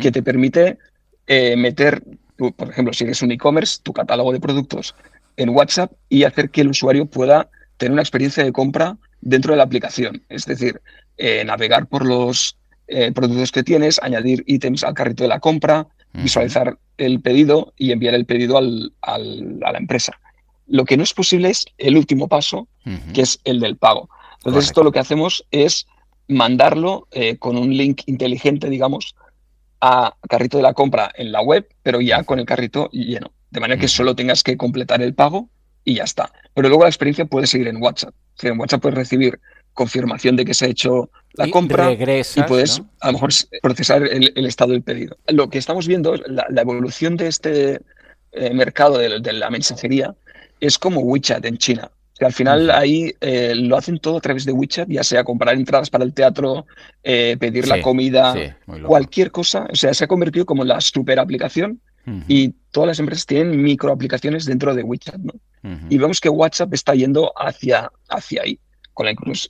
que 0.00 0.12
te 0.12 0.22
permite 0.22 0.78
eh, 1.26 1.56
meter, 1.56 2.00
por 2.36 2.70
ejemplo, 2.70 2.92
si 2.92 3.02
eres 3.02 3.22
un 3.22 3.32
e-commerce, 3.32 3.80
tu 3.82 3.92
catálogo 3.92 4.30
de 4.32 4.38
productos 4.38 4.94
en 5.36 5.48
WhatsApp 5.48 5.90
y 6.08 6.22
hacer 6.22 6.50
que 6.50 6.60
el 6.60 6.68
usuario 6.68 7.06
pueda 7.06 7.48
tener 7.76 7.92
una 7.92 8.02
experiencia 8.02 8.44
de 8.44 8.52
compra 8.52 8.98
dentro 9.20 9.52
de 9.52 9.56
la 9.56 9.64
aplicación. 9.64 10.22
Es 10.28 10.44
decir, 10.44 10.80
eh, 11.16 11.42
navegar 11.44 11.86
por 11.86 12.06
los 12.06 12.56
eh, 12.90 13.12
productos 13.12 13.52
que 13.52 13.62
tienes, 13.62 14.00
añadir 14.02 14.42
ítems 14.46 14.82
al 14.82 14.94
carrito 14.94 15.22
de 15.22 15.28
la 15.28 15.38
compra, 15.40 15.86
visualizar 16.12 16.76
el 16.98 17.20
pedido 17.20 17.72
y 17.76 17.92
enviar 17.92 18.14
el 18.14 18.26
pedido 18.26 18.58
al, 18.58 18.92
a 19.00 19.18
la 19.18 19.78
empresa. 19.78 20.18
Lo 20.66 20.84
que 20.84 20.96
no 20.96 21.04
es 21.04 21.14
posible 21.14 21.50
es 21.50 21.66
el 21.78 21.96
último 21.96 22.26
paso, 22.26 22.66
que 23.14 23.22
es 23.22 23.40
el 23.44 23.60
del 23.60 23.76
pago. 23.76 24.08
Entonces, 24.38 24.66
esto 24.66 24.82
lo 24.82 24.90
que 24.90 24.98
hacemos 24.98 25.46
es 25.50 25.86
mandarlo 26.28 27.06
eh, 27.12 27.36
con 27.36 27.56
un 27.56 27.76
link 27.76 28.02
inteligente, 28.06 28.68
digamos, 28.68 29.14
a 29.80 30.16
carrito 30.28 30.56
de 30.56 30.62
la 30.62 30.74
compra 30.74 31.10
en 31.14 31.32
la 31.32 31.42
web, 31.42 31.68
pero 31.82 32.00
ya 32.00 32.24
con 32.24 32.38
el 32.38 32.46
carrito 32.46 32.88
lleno. 32.90 33.32
De 33.50 33.60
manera 33.60 33.80
que 33.80 33.88
solo 33.88 34.14
tengas 34.14 34.42
que 34.42 34.56
completar 34.56 35.02
el 35.02 35.14
pago 35.14 35.48
y 35.84 35.94
ya 35.94 36.04
está. 36.04 36.32
Pero 36.54 36.68
luego 36.68 36.84
la 36.84 36.90
experiencia 36.90 37.24
puede 37.24 37.46
seguir 37.46 37.68
en 37.68 37.82
WhatsApp. 37.82 38.14
en 38.42 38.58
WhatsApp 38.58 38.82
puedes 38.82 38.98
recibir 38.98 39.40
confirmación 39.80 40.36
de 40.36 40.44
que 40.44 40.52
se 40.52 40.66
ha 40.66 40.68
hecho 40.68 41.10
la 41.32 41.50
compra 41.50 41.90
y 41.90 42.42
puedes 42.46 42.82
a 43.00 43.06
lo 43.06 43.12
mejor 43.14 43.30
procesar 43.62 44.02
el, 44.02 44.44
estado 44.44 44.72
del 44.72 44.82
pedido. 44.82 45.16
Lo 45.28 45.48
que 45.48 45.56
estamos 45.56 45.86
viendo, 45.86 46.16
la, 46.16 46.44
la 46.50 46.60
evolución 46.60 47.16
de 47.16 47.28
este 47.28 47.80
eh, 48.32 48.52
mercado 48.52 48.98
de, 48.98 49.32
la 49.32 49.48
mensajería 49.48 50.14
es 50.60 50.78
como 50.78 51.00
WeChat 51.00 51.42
en 51.46 51.56
China. 51.56 51.90
Que 52.18 52.26
al 52.26 52.34
final 52.34 52.70
ahí 52.70 53.14
eh, 53.22 53.54
lo 53.56 53.78
hacen 53.78 53.98
todo 53.98 54.18
a 54.18 54.20
través 54.20 54.44
de 54.44 54.52
WeChat, 54.52 54.90
ya 54.90 55.02
sea 55.02 55.24
comprar 55.24 55.54
entradas 55.54 55.88
para 55.88 56.04
el 56.04 56.12
teatro, 56.12 56.66
eh, 57.02 57.38
pedir 57.40 57.66
la 57.66 57.80
comida, 57.80 58.34
cualquier 58.86 59.30
cosa. 59.30 59.66
O 59.72 59.76
sea, 59.76 59.94
se 59.94 60.04
ha 60.04 60.08
convertido 60.08 60.44
como 60.44 60.62
la 60.62 60.78
super 60.82 61.18
aplicación 61.18 61.80
y 62.28 62.50
todas 62.70 62.88
las 62.88 62.98
empresas 62.98 63.24
tienen 63.24 63.62
micro 63.62 63.92
aplicaciones 63.92 64.44
dentro 64.44 64.74
de 64.74 64.82
WeChat. 64.82 65.20
¿no? 65.20 65.32
Y 65.88 65.96
vemos 65.96 66.20
que 66.20 66.28
WhatsApp 66.28 66.74
está 66.74 66.94
yendo 66.94 67.32
hacia, 67.36 67.90
hacia 68.10 68.42
ahí, 68.42 68.58
con 69.00 69.06
la 69.06 69.12
incluso, 69.12 69.48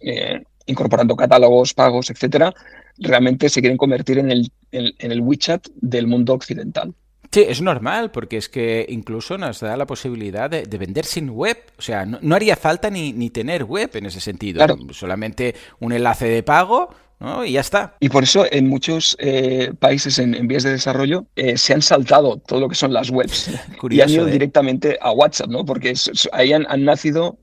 incorporando 0.66 1.16
catálogos, 1.16 1.74
pagos, 1.74 2.08
etcétera. 2.10 2.54
Realmente 2.98 3.48
se 3.48 3.60
quieren 3.60 3.76
convertir 3.76 4.18
en 4.18 4.30
el, 4.30 4.52
en 4.70 5.12
el 5.12 5.20
WeChat 5.20 5.66
del 5.80 6.06
mundo 6.06 6.34
occidental. 6.34 6.94
Sí, 7.32 7.44
es 7.48 7.60
normal, 7.60 8.12
porque 8.12 8.36
es 8.36 8.48
que 8.48 8.86
incluso 8.88 9.38
nos 9.38 9.60
da 9.60 9.76
la 9.76 9.86
posibilidad 9.86 10.48
de, 10.48 10.64
vender 10.78 11.04
sin 11.04 11.30
web. 11.30 11.58
O 11.78 11.82
sea, 11.82 12.04
no, 12.04 12.34
haría 12.34 12.56
falta 12.56 12.90
ni, 12.90 13.12
ni, 13.12 13.30
tener 13.30 13.64
web 13.64 13.90
en 13.94 14.06
ese 14.06 14.20
sentido. 14.20 14.64
Solamente 14.92 15.54
un 15.80 15.92
enlace 15.92 16.26
de 16.26 16.42
pago 16.42 16.90
¿no? 17.20 17.44
y 17.44 17.52
ya 17.52 17.60
está. 17.60 17.96
Y 18.00 18.08
por 18.08 18.24
eso 18.24 18.46
en 18.50 18.68
muchos 18.68 19.16
eh, 19.20 19.72
países 19.78 20.18
en, 20.18 20.46
vías 20.48 20.64
de 20.64 20.70
desarrollo 20.70 21.26
eh, 21.36 21.56
se 21.56 21.72
han 21.74 21.82
saltado 21.82 22.38
todo 22.38 22.60
lo 22.60 22.68
que 22.68 22.74
son 22.74 22.92
las 22.92 23.10
webs 23.10 23.50
y 23.90 24.00
han 24.00 24.10
ido 24.10 24.26
¿eh? 24.26 24.32
directamente 24.32 24.98
a 25.00 25.12
WhatsApp, 25.12 25.50
¿no? 25.50 25.64
porque 25.64 25.94
ahí 26.32 26.52
han, 26.52 26.66
nacido 26.84 27.38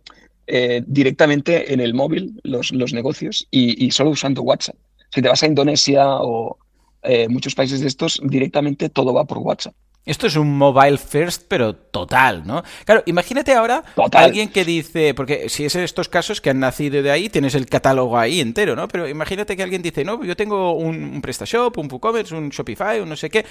directamente 0.87 1.73
en 1.73 1.79
el 1.79 1.93
móvil 1.93 2.39
los, 2.43 2.71
los 2.71 2.93
negocios 2.93 3.47
y, 3.51 3.85
y 3.85 3.91
solo 3.91 4.11
usando 4.11 4.41
WhatsApp. 4.41 4.75
Si 5.13 5.21
te 5.21 5.27
vas 5.27 5.43
a 5.43 5.47
Indonesia 5.47 6.05
o 6.07 6.57
eh, 7.03 7.27
muchos 7.29 7.55
países 7.55 7.79
de 7.81 7.87
estos 7.87 8.19
directamente 8.23 8.89
todo 8.89 9.13
va 9.13 9.25
por 9.25 9.37
WhatsApp. 9.39 9.75
Esto 10.07 10.27
es 10.27 10.37
un 10.37 10.57
mobile 10.57 10.97
first, 10.97 11.43
pero 11.49 11.75
total, 11.75 12.47
¿no? 12.47 12.63
Claro, 12.85 13.03
imagínate 13.05 13.53
ahora 13.53 13.83
alguien 14.13 14.49
que 14.49 14.63
dice, 14.63 15.13
porque 15.13 15.49
si 15.49 15.65
es 15.65 15.75
en 15.75 15.83
estos 15.83 16.07
casos 16.07 16.39
que 16.39 16.49
han 16.49 16.59
nacido 16.59 17.03
de 17.03 17.11
ahí, 17.11 17.27
tienes 17.27 17.55
el 17.55 17.65
catálogo 17.65 18.17
ahí 18.17 18.39
entero, 18.39 18.73
¿no? 18.73 18.87
Pero 18.87 19.07
imagínate 19.07 19.57
que 19.57 19.63
alguien 19.63 19.81
dice, 19.81 20.05
no, 20.05 20.23
yo 20.23 20.37
tengo 20.37 20.71
un, 20.73 21.21
PrestaShop, 21.21 21.77
un 21.77 21.89
WooCommerce, 21.91 22.33
un 22.35 22.49
Shopify, 22.49 23.01
un 23.01 23.09
no 23.09 23.17
sé 23.17 23.29
qué. 23.29 23.39
Eh, 23.39 23.45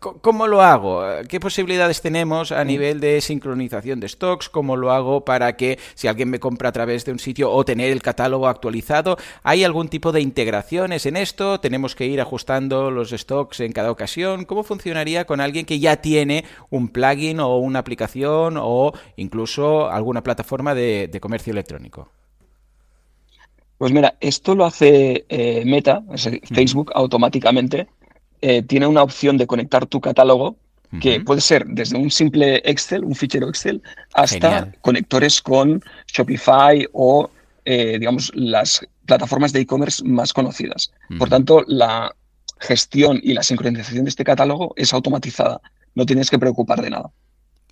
¿Cómo 0.00 0.48
lo 0.48 0.62
hago? 0.62 1.04
¿Qué 1.28 1.38
posibilidades 1.38 2.00
tenemos 2.00 2.50
a 2.50 2.64
nivel 2.64 2.98
de 2.98 3.20
sincronización 3.20 4.00
de 4.00 4.08
stocks? 4.08 4.48
¿Cómo 4.48 4.76
lo 4.76 4.90
hago 4.90 5.24
para 5.24 5.56
que 5.56 5.78
si 5.94 6.08
alguien 6.08 6.28
me 6.28 6.40
compra 6.40 6.70
a 6.70 6.72
través 6.72 7.04
de 7.04 7.12
un 7.12 7.20
sitio 7.20 7.52
o 7.52 7.64
tener 7.64 7.92
el 7.92 8.02
catálogo 8.02 8.48
actualizado, 8.48 9.16
¿hay 9.44 9.62
algún 9.62 9.88
tipo 9.88 10.10
de 10.10 10.20
integraciones 10.20 11.06
en 11.06 11.16
esto? 11.16 11.60
¿Tenemos 11.60 11.94
que 11.94 12.06
ir 12.06 12.20
ajustando 12.20 12.90
los 12.90 13.10
stocks 13.10 13.60
en 13.60 13.72
cada 13.72 13.92
ocasión? 13.92 14.44
¿Cómo 14.44 14.64
funcionaría 14.64 15.24
con 15.24 15.40
alguien 15.40 15.66
que 15.66 15.78
ya 15.78 15.99
tiene 16.00 16.44
un 16.70 16.88
plugin 16.88 17.40
o 17.40 17.58
una 17.58 17.78
aplicación 17.78 18.56
o 18.58 18.92
incluso 19.16 19.90
alguna 19.90 20.22
plataforma 20.22 20.74
de, 20.74 21.18
comercio 21.20 21.52
electrónico? 21.52 22.08
Pues 23.78 23.92
mira, 23.92 24.16
esto 24.20 24.54
lo 24.54 24.66
hace 24.66 25.24
eh, 25.28 25.62
Meta, 25.64 26.02
Facebook, 26.54 26.92
automáticamente. 26.94 27.88
Eh, 28.42 28.62
tiene 28.62 28.86
una 28.86 29.02
opción 29.02 29.36
de 29.38 29.46
conectar 29.46 29.86
tu 29.86 30.00
catálogo 30.00 30.56
que 31.00 31.20
puede 31.20 31.40
ser 31.40 31.66
desde 31.66 31.96
un 31.96 32.10
simple 32.10 32.62
Excel, 32.64 33.04
un 33.04 33.14
fichero 33.14 33.48
Excel, 33.48 33.80
hasta 34.12 34.72
conectores 34.80 35.40
con 35.40 35.80
Shopify 36.08 36.84
o, 36.92 37.30
eh, 37.64 37.96
digamos, 37.98 38.32
las 38.34 38.84
plataformas 39.06 39.52
de 39.52 39.60
e-commerce 39.60 40.02
más 40.04 40.32
conocidas. 40.32 40.90
Por 41.16 41.28
tanto, 41.28 41.64
la 41.68 42.12
gestión 42.58 43.20
y 43.22 43.34
la 43.34 43.42
sincronización 43.42 44.04
de 44.04 44.10
este 44.10 44.24
catálogo 44.24 44.72
es 44.76 44.92
automatizada 44.92 45.60
no 45.94 46.06
tienes 46.06 46.30
que 46.30 46.38
preocupar 46.38 46.82
de 46.82 46.90
nada. 46.90 47.10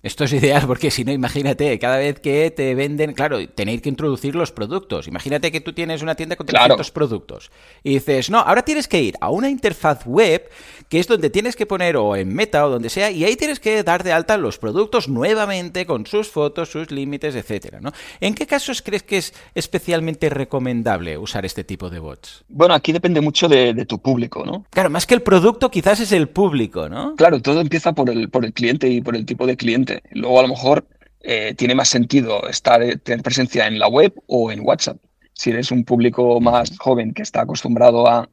Esto 0.01 0.23
es 0.23 0.31
ideal 0.31 0.63
porque 0.65 0.91
si 0.91 1.03
no, 1.03 1.11
imagínate, 1.11 1.77
cada 1.77 1.97
vez 1.97 2.21
que 2.21 2.51
te 2.51 2.73
venden, 2.73 3.11
claro, 3.13 3.45
tenéis 3.49 3.81
que 3.81 3.89
introducir 3.89 4.33
los 4.33 4.51
productos. 4.53 5.09
Imagínate 5.09 5.51
que 5.51 5.59
tú 5.59 5.73
tienes 5.73 6.01
una 6.01 6.15
tienda 6.15 6.37
con 6.37 6.47
300 6.47 6.89
productos 6.91 7.51
y 7.83 7.95
dices, 7.95 8.29
no, 8.29 8.39
ahora 8.39 8.61
tienes 8.61 8.87
que 8.87 9.01
ir 9.01 9.15
a 9.19 9.29
una 9.29 9.49
interfaz 9.49 10.05
web 10.05 10.49
que 10.89 10.99
es 10.99 11.07
donde 11.07 11.29
tienes 11.29 11.55
que 11.55 11.65
poner 11.65 11.95
o 11.95 12.15
en 12.15 12.33
meta 12.33 12.65
o 12.65 12.69
donde 12.69 12.89
sea 12.89 13.11
y 13.11 13.23
ahí 13.23 13.35
tienes 13.35 13.59
que 13.59 13.83
dar 13.83 14.03
de 14.03 14.11
alta 14.11 14.37
los 14.37 14.57
productos 14.57 15.07
nuevamente 15.07 15.85
con 15.85 16.05
sus 16.05 16.29
fotos, 16.29 16.71
sus 16.71 16.91
límites, 16.91 17.35
etcétera, 17.35 17.79
¿no? 17.79 17.91
¿En 18.19 18.33
qué 18.33 18.47
casos 18.47 18.81
crees 18.81 19.03
que 19.03 19.17
es 19.17 19.33
especialmente 19.53 20.29
recomendable 20.29 21.17
usar 21.17 21.45
este 21.45 21.63
tipo 21.63 21.89
de 21.89 21.99
bots? 21.99 22.43
Bueno, 22.49 22.73
aquí 22.73 22.91
depende 22.91 23.21
mucho 23.21 23.47
de, 23.47 23.85
tu 23.85 23.99
público, 23.99 24.45
¿no? 24.45 24.65
Claro, 24.71 24.89
más 24.89 25.05
que 25.05 25.13
el 25.13 25.21
producto, 25.21 25.71
quizás 25.71 25.99
es 25.99 26.11
el 26.11 26.27
público, 26.27 26.89
¿no? 26.89 27.15
Claro, 27.15 27.41
todo 27.41 27.61
empieza 27.61 27.93
por 27.93 28.09
el, 28.09 28.29
por 28.29 28.43
el 28.43 28.51
cliente 28.51 28.89
y 28.89 29.01
por 29.01 29.15
el 29.15 29.25
tipo 29.25 29.45
de 29.45 29.55
cliente 29.55 30.01
Luego 30.11 30.39
a 30.39 30.41
lo 30.41 30.49
mejor 30.49 30.85
eh, 31.21 31.53
tiene 31.55 31.75
más 31.75 31.89
sentido 31.89 32.47
estar, 32.49 32.81
eh, 32.81 32.97
tener 32.97 33.21
presencia 33.21 33.67
en 33.67 33.79
la 33.79 33.87
web 33.87 34.13
o 34.27 34.51
en 34.51 34.61
WhatsApp. 34.61 34.97
Si 35.33 35.51
eres 35.51 35.71
un 35.71 35.85
público 35.85 36.41
más 36.41 36.77
joven 36.77 37.13
que 37.13 37.21
está 37.21 37.41
acostumbrado 37.41 38.07
a 38.07 38.27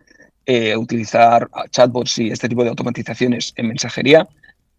eh, 0.46 0.76
utilizar 0.76 1.48
chatbots 1.70 2.18
y 2.18 2.30
este 2.30 2.48
tipo 2.48 2.62
de 2.62 2.70
automatizaciones 2.70 3.52
en 3.56 3.68
mensajería, 3.68 4.28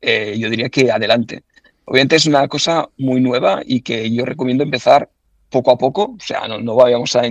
yo 0.02 0.50
diría 0.50 0.70
que 0.70 0.92
adelante. 0.92 1.44
Obviamente 1.86 2.16
es 2.16 2.26
una 2.26 2.48
cosa 2.48 2.88
muy 2.98 3.20
nueva 3.20 3.62
y 3.66 3.82
que 3.82 4.10
yo 4.12 4.26
recomiendo 4.26 4.64
empezar 4.64 5.10
poco 5.50 5.72
a 5.72 5.78
poco, 5.78 6.16
o 6.18 6.20
sea, 6.20 6.48
no, 6.48 6.60
no 6.60 6.76
vayamos 6.76 7.16
a, 7.16 7.24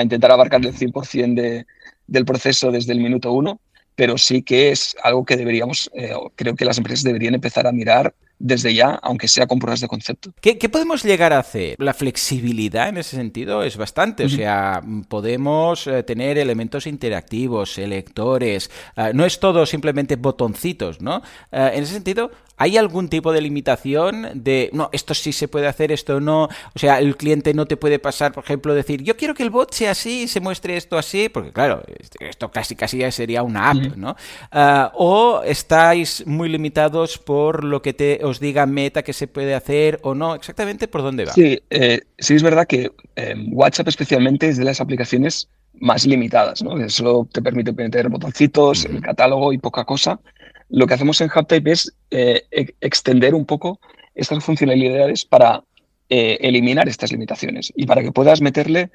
intentar 0.00 0.30
abarcar 0.30 0.64
el 0.64 0.74
100% 0.74 1.34
de, 1.34 1.66
del 2.06 2.24
proceso 2.24 2.70
desde 2.70 2.92
el 2.92 3.00
minuto 3.00 3.32
uno, 3.32 3.60
pero 3.94 4.16
sí 4.18 4.42
que 4.42 4.70
es 4.70 4.96
algo 5.02 5.24
que 5.24 5.36
deberíamos, 5.36 5.90
creo 6.36 6.54
que 6.54 6.64
las 6.64 6.78
empresas 6.78 7.04
deberían 7.04 7.34
empezar 7.34 7.66
a 7.66 7.72
mirar 7.72 8.14
desde 8.38 8.74
ya, 8.74 8.90
aunque 9.02 9.28
sea 9.28 9.46
con 9.46 9.58
pruebas 9.58 9.80
de 9.80 9.88
concepto. 9.88 10.32
¿Qué, 10.40 10.56
podemos 10.68 11.02
llegar 11.04 11.32
a 11.32 11.38
hacer? 11.38 11.76
La 11.78 11.94
flexibilidad 11.94 12.88
en 12.88 12.98
ese 12.98 13.16
sentido 13.16 13.62
es 13.62 13.76
bastante, 13.76 14.24
o 14.24 14.28
sea, 14.28 14.82
podemos 15.08 15.86
eh, 15.86 16.02
tener 16.02 16.38
elementos 16.38 16.86
interactivos, 16.86 17.72
selectores, 17.72 18.70
eh, 18.96 19.12
no 19.14 19.24
es 19.24 19.38
todo 19.38 19.66
simplemente 19.66 20.16
botoncitos, 20.16 21.00
¿no? 21.00 21.22
Eh, 21.52 21.70
en 21.74 21.82
ese 21.82 21.94
sentido, 21.94 22.30
¿Hay 22.56 22.76
algún 22.76 23.08
tipo 23.08 23.32
de 23.32 23.40
limitación 23.40 24.28
de, 24.34 24.70
no, 24.72 24.88
esto 24.92 25.14
sí 25.14 25.32
se 25.32 25.48
puede 25.48 25.66
hacer, 25.66 25.90
esto 25.90 26.20
no? 26.20 26.44
O 26.44 26.78
sea, 26.78 26.98
el 27.00 27.16
cliente 27.16 27.52
no 27.52 27.66
te 27.66 27.76
puede 27.76 27.98
pasar, 27.98 28.32
por 28.32 28.44
ejemplo, 28.44 28.74
decir, 28.74 29.02
yo 29.02 29.16
quiero 29.16 29.34
que 29.34 29.42
el 29.42 29.50
bot 29.50 29.72
sea 29.72 29.90
así, 29.90 30.28
se 30.28 30.40
muestre 30.40 30.76
esto 30.76 30.96
así, 30.96 31.28
porque 31.28 31.52
claro, 31.52 31.82
esto 32.20 32.50
casi 32.50 32.76
casi 32.76 33.10
sería 33.10 33.42
una 33.42 33.70
app, 33.70 33.96
¿no? 33.96 34.16
Ah, 34.52 34.92
o 34.94 35.42
estáis 35.44 36.26
muy 36.26 36.48
limitados 36.48 37.18
por 37.18 37.64
lo 37.64 37.82
que 37.82 37.92
te, 37.92 38.20
os 38.24 38.38
diga 38.38 38.66
Meta 38.66 39.02
que 39.02 39.12
se 39.12 39.26
puede 39.26 39.54
hacer 39.54 39.98
o 40.02 40.14
no, 40.14 40.34
exactamente 40.34 40.86
por 40.86 41.02
dónde 41.02 41.24
va. 41.24 41.32
Sí, 41.32 41.60
eh, 41.70 42.02
sí 42.18 42.34
es 42.34 42.42
verdad 42.42 42.66
que 42.66 42.92
em, 43.16 43.48
WhatsApp 43.52 43.88
especialmente 43.88 44.48
es 44.48 44.58
de 44.58 44.64
las 44.64 44.80
aplicaciones 44.80 45.48
más 45.80 46.06
limitadas, 46.06 46.62
¿no? 46.62 46.88
Solo 46.88 47.28
te 47.32 47.42
permite 47.42 47.72
meter 47.72 48.08
botoncitos, 48.08 48.84
el 48.84 49.00
catálogo 49.00 49.52
y 49.52 49.58
poca 49.58 49.84
cosa 49.84 50.20
lo 50.68 50.86
que 50.86 50.94
hacemos 50.94 51.20
en 51.20 51.30
HubType 51.34 51.72
es 51.72 51.94
eh, 52.10 52.44
extender 52.80 53.34
un 53.34 53.46
poco 53.46 53.80
estas 54.14 54.42
funcionalidades 54.44 55.24
para 55.24 55.62
eh, 56.08 56.38
eliminar 56.40 56.88
estas 56.88 57.12
limitaciones 57.12 57.72
y 57.76 57.86
para 57.86 58.02
que 58.02 58.12
puedas 58.12 58.40
meterle 58.40 58.90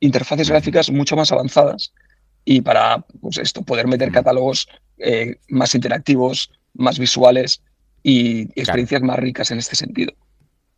interfaces 0.00 0.50
gráficas 0.50 0.90
mucho 0.90 1.16
más 1.16 1.32
avanzadas 1.32 1.92
y 2.44 2.60
para 2.60 3.04
pues 3.20 3.38
esto, 3.38 3.62
poder 3.62 3.86
meter 3.86 4.12
catálogos 4.12 4.68
eh, 4.98 5.36
más 5.48 5.74
interactivos, 5.74 6.50
más 6.74 6.98
visuales 6.98 7.62
y 8.02 8.42
experiencias 8.60 9.02
más 9.02 9.18
ricas 9.18 9.50
en 9.50 9.58
este 9.58 9.76
sentido. 9.76 10.12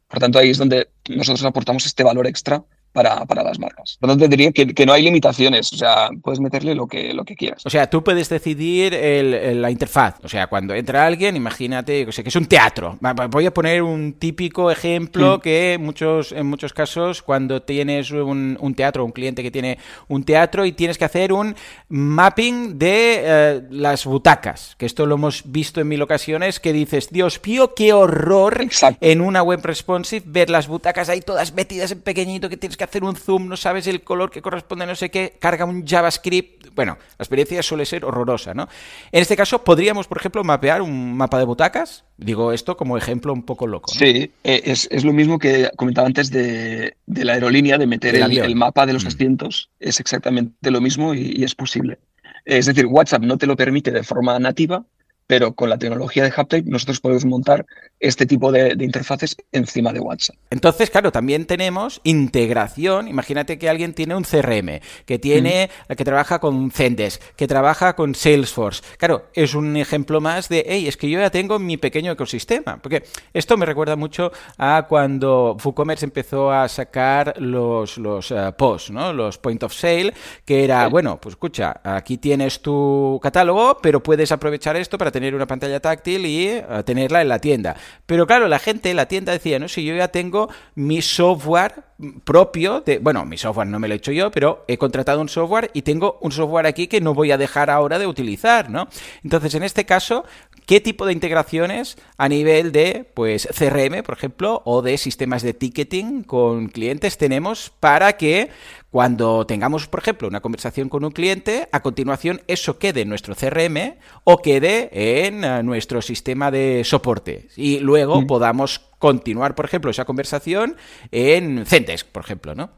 Por 0.09 0.21
tanto, 0.21 0.39
ahí 0.39 0.51
es 0.51 0.59
donde 0.59 0.89
nosotros 1.09 1.45
aportamos 1.45 1.87
este 1.87 2.05
valor 2.05 2.27
extra 2.27 2.63
para, 2.97 3.43
las 3.43 3.59
marcas. 3.59 3.97
Por 4.01 4.09
lo 4.09 4.17
tanto, 4.17 4.29
diría 4.29 4.51
que, 4.53 4.67
que, 4.69 4.87
no 4.87 4.93
hay 4.93 5.03
limitaciones, 5.03 5.73
o 5.73 5.77
sea, 5.77 6.09
puedes 6.23 6.41
meterle 6.41 6.75
lo 6.75 6.87
que, 6.87 7.13
lo 7.13 7.25
que 7.25 7.37
quieras. 7.37 7.65
O 7.67 7.71
sea, 7.71 7.89
tú 7.89 8.03
puedes 8.03 8.29
decidir 8.29 8.95
la 8.95 9.71
interfaz. 9.71 10.17
O 10.23 10.29
sea, 10.29 10.47
cuando 10.47 10.75
entra 10.75 11.07
alguien, 11.07 11.37
imagínate 11.37 12.07
que 12.07 12.29
es 12.29 12.37
un 12.37 12.47
teatro. 12.47 12.99
Voy 13.31 13.47
a 13.47 13.53
poner 13.53 13.83
un 13.83 14.15
típico 14.15 14.71
ejemplo 14.71 15.41
que 15.41 15.77
muchos, 15.81 16.33
en 16.33 16.47
muchos 16.47 16.73
casos, 16.73 17.23
cuando 17.23 17.63
tienes 17.63 18.11
un, 18.11 18.57
un, 18.61 18.75
teatro, 18.75 19.05
un 19.05 19.13
cliente 19.13 19.43
que 19.43 19.51
tiene 19.51 19.79
un 20.09 20.25
teatro 20.25 20.65
y 20.65 20.73
tienes 20.73 20.97
que 20.97 21.05
hacer 21.05 21.33
un 21.33 21.55
mapping 21.89 22.79
de 22.79 23.23
eh, 23.23 23.63
las 23.71 24.05
butacas, 24.07 24.75
que 24.79 24.87
esto 24.87 25.07
lo 25.07 25.17
hemos 25.17 25.43
visto 25.45 25.81
en 25.81 25.89
mil 25.89 26.01
ocasiones, 26.03 26.61
que 26.61 26.73
dices, 26.73 27.11
Dios 27.11 27.41
mío, 27.45 27.75
qué 27.75 27.93
horror 27.93 28.67
en 29.01 29.21
una 29.21 29.43
web 29.43 29.61
responsive 29.63 30.25
ver 30.27 30.51
las 30.51 30.67
butacas 30.69 31.09
ahí 31.09 31.21
todas 31.21 31.53
metidas 31.53 31.93
en 31.93 32.01
pequeñito 32.01 32.49
que 32.49 32.57
tienes 32.57 32.77
que 32.77 32.85
hacer 32.87 33.05
un 33.05 33.15
zoom, 33.15 33.49
no 33.49 33.57
sabes 33.57 33.87
el 33.87 34.03
color 34.03 34.31
que 34.31 34.43
corresponde 34.43 34.85
a 34.85 34.87
no 34.87 34.95
sé 34.95 35.11
qué, 35.11 35.37
carga 35.39 35.65
un 35.65 35.87
JavaScript. 35.87 36.75
Bueno, 36.75 36.99
la 37.19 37.23
experiencia 37.23 37.63
suele 37.63 37.87
ser 37.87 38.05
horrorosa, 38.05 38.55
¿no? 38.55 38.69
En 39.13 39.23
este 39.23 39.37
caso, 39.37 39.63
podríamos, 39.63 40.07
por 40.07 40.19
ejemplo, 40.19 40.43
mapear 40.45 40.83
un 40.83 41.17
mapa 41.17 41.39
de 41.39 41.45
butacas. 41.45 42.05
Digo 42.17 42.53
esto 42.53 42.77
como 42.77 42.97
ejemplo 42.97 43.33
un 43.33 43.43
poco 43.43 43.67
loco. 43.67 43.93
Sí, 43.93 44.31
eh, 44.45 44.63
es, 44.65 45.05
lo 45.05 45.13
mismo 45.13 45.39
que 45.39 45.71
comentaba 45.77 46.07
antes 46.07 46.31
de, 46.31 46.97
la 47.07 47.35
aerolínea, 47.35 47.79
de 47.79 47.87
meter 47.87 48.15
el, 48.15 48.57
mapa 48.57 48.87
de 48.87 48.93
los 48.93 49.05
mm. 49.05 49.09
asientos. 49.09 49.71
Es 49.81 50.01
exactamente 50.01 50.71
lo 50.71 50.81
mismo 50.81 51.15
y 51.15 51.45
es 51.45 51.55
posible. 51.55 51.99
Es 52.47 52.67
decir, 52.67 52.87
WhatsApp 52.87 53.23
no 53.23 53.39
te 53.39 53.47
lo 53.47 53.57
permite 53.57 53.91
de 53.91 54.05
forma 54.05 54.39
nativa, 54.39 54.85
pero 55.27 55.55
con 55.55 55.71
la 55.71 55.79
tecnología 55.79 56.25
de 56.25 56.33
Haptape 56.35 56.65
nosotros 56.67 57.01
podemos 57.01 57.25
montar 57.25 57.67
este 57.99 58.27
tipo 58.27 58.53
de, 58.53 58.77
interfaces 58.79 59.37
encima 59.53 59.93
de 59.93 60.01
WhatsApp. 60.01 60.37
Entonces, 60.51 60.91
claro, 60.91 61.11
también 61.11 61.47
tenemos 61.47 62.01
integración. 62.05 63.09
Imagínate 63.09 63.59
que 63.59 63.69
alguien 63.69 63.95
tiene 63.95 64.15
un 64.15 64.25
CRM, 64.25 64.81
que 65.05 65.19
tiene, 65.19 65.71
que 65.97 66.05
trabaja 66.05 66.39
con 66.39 66.71
Zendesk, 66.71 67.21
que 67.37 67.47
trabaja 67.47 67.97
con 67.97 68.15
Salesforce. 68.15 68.83
Claro, 68.99 69.27
es 69.35 69.55
un 69.55 69.77
ejemplo 69.77 70.21
más 70.21 70.49
de, 70.49 70.65
hey, 70.69 70.87
es 70.87 70.97
que 70.97 71.09
yo 71.09 71.19
ya 71.19 71.31
tengo 71.31 71.59
mi 71.59 71.77
pequeño 71.77 72.13
ecosistema. 72.13 72.79
Porque 72.81 73.05
esto 73.33 73.57
me 73.57 73.67
recuerda 73.67 73.97
mucho 73.97 74.31
a 74.59 74.87
cuando 74.89 75.57
WooCommerce 75.63 76.05
empezó 76.05 76.53
a 76.53 76.69
sacar 76.69 77.35
los, 77.39 77.99
los 77.99 78.31
uh, 78.31 78.53
POS, 78.57 78.91
¿no? 78.91 79.13
Los 79.13 79.39
Point 79.39 79.63
of 79.63 79.73
Sale, 79.73 80.13
que 80.45 80.65
era, 80.65 80.87
bueno, 80.89 81.19
pues 81.21 81.33
escucha, 81.33 81.81
aquí 81.83 82.19
tienes 82.19 82.61
tu 82.61 83.19
catálogo, 83.23 83.79
pero 83.83 84.03
puedes 84.03 84.31
aprovechar 84.33 84.77
esto 84.77 84.99
para 84.99 85.11
tener 85.17 85.35
una 85.35 85.47
pantalla 85.47 85.81
táctil 85.81 86.27
y 86.27 86.49
eh, 86.49 86.63
tenerla 86.85 87.23
en 87.23 87.29
la 87.31 87.39
tienda. 87.39 87.75
Pero 88.05 88.27
claro, 88.27 88.49
la 88.49 88.59
gente 88.59 88.91
en 88.91 88.97
la 88.97 89.09
tienda 89.09 89.33
decía, 89.33 89.59
no, 89.59 89.67
si 89.67 89.83
yo 89.83 89.97
ya 89.97 90.09
tengo 90.09 90.51
mi 90.75 91.01
software 91.01 91.85
propio, 92.25 92.83
de, 92.83 92.99
bueno, 92.99 93.25
mi 93.25 93.39
software 93.39 93.67
no 93.67 93.79
me 93.79 93.89
lo 93.89 93.95
he 93.95 93.97
hecho 93.97 94.13
yo, 94.13 94.31
pero 94.31 94.67
he 94.69 94.77
contratado 94.77 95.23
un 95.23 95.31
software 95.31 95.71
y 95.73 95.81
tengo 95.81 96.19
un 96.21 96.33
software 96.33 96.67
aquí 96.67 96.87
que 96.87 97.01
no 97.01 97.15
voy 97.15 97.31
a 97.31 97.39
dejar 97.39 97.71
ahora 97.71 97.99
de 97.99 98.07
utilizar, 98.07 98.69
¿no? 98.69 98.89
Entonces, 99.25 99.55
en 99.55 99.63
este 99.63 99.87
caso, 99.87 100.27
¿qué 100.67 100.83
tipo 100.83 101.07
de 101.07 101.15
integraciones 101.15 101.97
a 102.19 102.29
nivel 102.29 102.73
de, 102.73 103.11
pues, 103.15 103.49
CRM, 103.57 104.03
por 104.03 104.19
ejemplo, 104.19 104.61
o 104.67 104.83
de 104.83 104.99
sistemas 104.99 105.43
de 105.43 105.55
ticketing 105.55 106.25
con 106.25 106.69
clientes 106.69 107.17
tenemos 107.17 107.73
para 107.81 108.19
que 108.19 108.51
cuando 108.97 109.47
tengamos, 109.47 109.89
por 109.89 110.01
ejemplo, 110.01 110.27
una 110.27 110.41
conversación 110.41 110.89
con 110.89 111.05
un 111.05 111.11
cliente, 111.11 111.69
a 111.71 111.83
continuación 111.83 112.41
eso 112.47 112.79
quede 112.79 113.03
en 113.03 113.11
nuestro 113.11 113.35
CRM 113.35 113.97
o 114.25 114.39
quede 114.39 114.89
en 115.27 115.45
eh, 115.45 115.63
nuestro 115.63 116.01
sistema 116.01 116.51
de 116.51 116.81
soporte 116.83 117.49
y 117.57 117.79
luego 117.81 118.23
mm. 118.23 118.27
podamos 118.27 118.79
continuar, 118.99 119.55
por 119.55 119.67
ejemplo, 119.67 119.91
esa 119.91 120.07
conversación 120.07 120.77
en 121.13 121.67
Zendesk, 121.67 122.07
por 122.07 122.25
ejemplo, 122.25 122.55
¿no? 122.55 122.71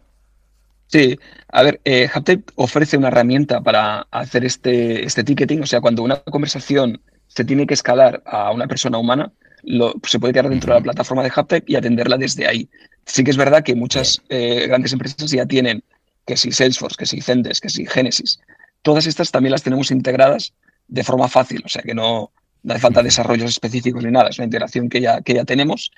Sí, 0.89 1.17
a 1.53 1.63
ver, 1.63 1.81
eh, 1.85 2.11
ofrece 2.57 2.97
una 2.97 3.07
herramienta 3.07 3.61
para 3.61 4.09
hacer 4.11 4.45
este, 4.45 5.05
este 5.05 5.23
ticketing, 5.23 5.63
o 5.63 5.67
sea, 5.67 5.81
cuando 5.81 6.03
una 6.03 6.17
conversación 6.17 7.01
se 7.29 7.45
tiene 7.45 7.65
que 7.65 7.75
escalar 7.75 8.25
a 8.27 8.51
una 8.51 8.67
persona 8.67 8.99
humana, 8.99 9.31
lo, 9.63 9.95
se 10.03 10.19
puede 10.19 10.33
quedar 10.33 10.49
dentro 10.49 10.75
de 10.75 10.81
la 10.81 10.83
plataforma 10.83 11.23
de 11.23 11.31
Haptep 11.33 11.71
y 11.71 11.77
atenderla 11.77 12.17
desde 12.17 12.49
ahí. 12.49 12.69
Sí 13.07 13.23
que 13.23 13.31
es 13.31 13.37
verdad 13.37 13.63
que 13.63 13.77
muchas 13.77 14.21
eh, 14.29 14.67
grandes 14.67 14.93
empresas 14.93 15.31
ya 15.31 15.47
tienen 15.47 15.85
que 16.29 16.37
si 16.37 16.53
Salesforce, 16.53 16.97
que 16.99 17.07
si 17.07 17.23
Zendesk, 17.23 17.63
que 17.63 17.71
si 17.71 17.87
Genesis. 17.87 18.39
Todas 18.83 19.07
estas 19.07 19.31
también 19.31 19.53
las 19.53 19.63
tenemos 19.63 19.91
integradas 19.91 20.53
de 20.87 21.03
forma 21.03 21.27
fácil, 21.27 21.63
o 21.65 21.69
sea 21.71 21.81
que 21.83 21.95
no, 21.95 22.31
hace 22.69 22.81
falta 22.81 23.03
desarrollos 23.03 23.51
específicos 23.51 24.05
ni 24.05 24.11
nada, 24.11 24.29
es 24.29 24.39
una 24.39 24.45
integración 24.45 24.91
que 24.91 25.01
ya, 25.01 25.23
que 25.23 25.33
ya 25.33 25.45
tenemos. 25.45 25.91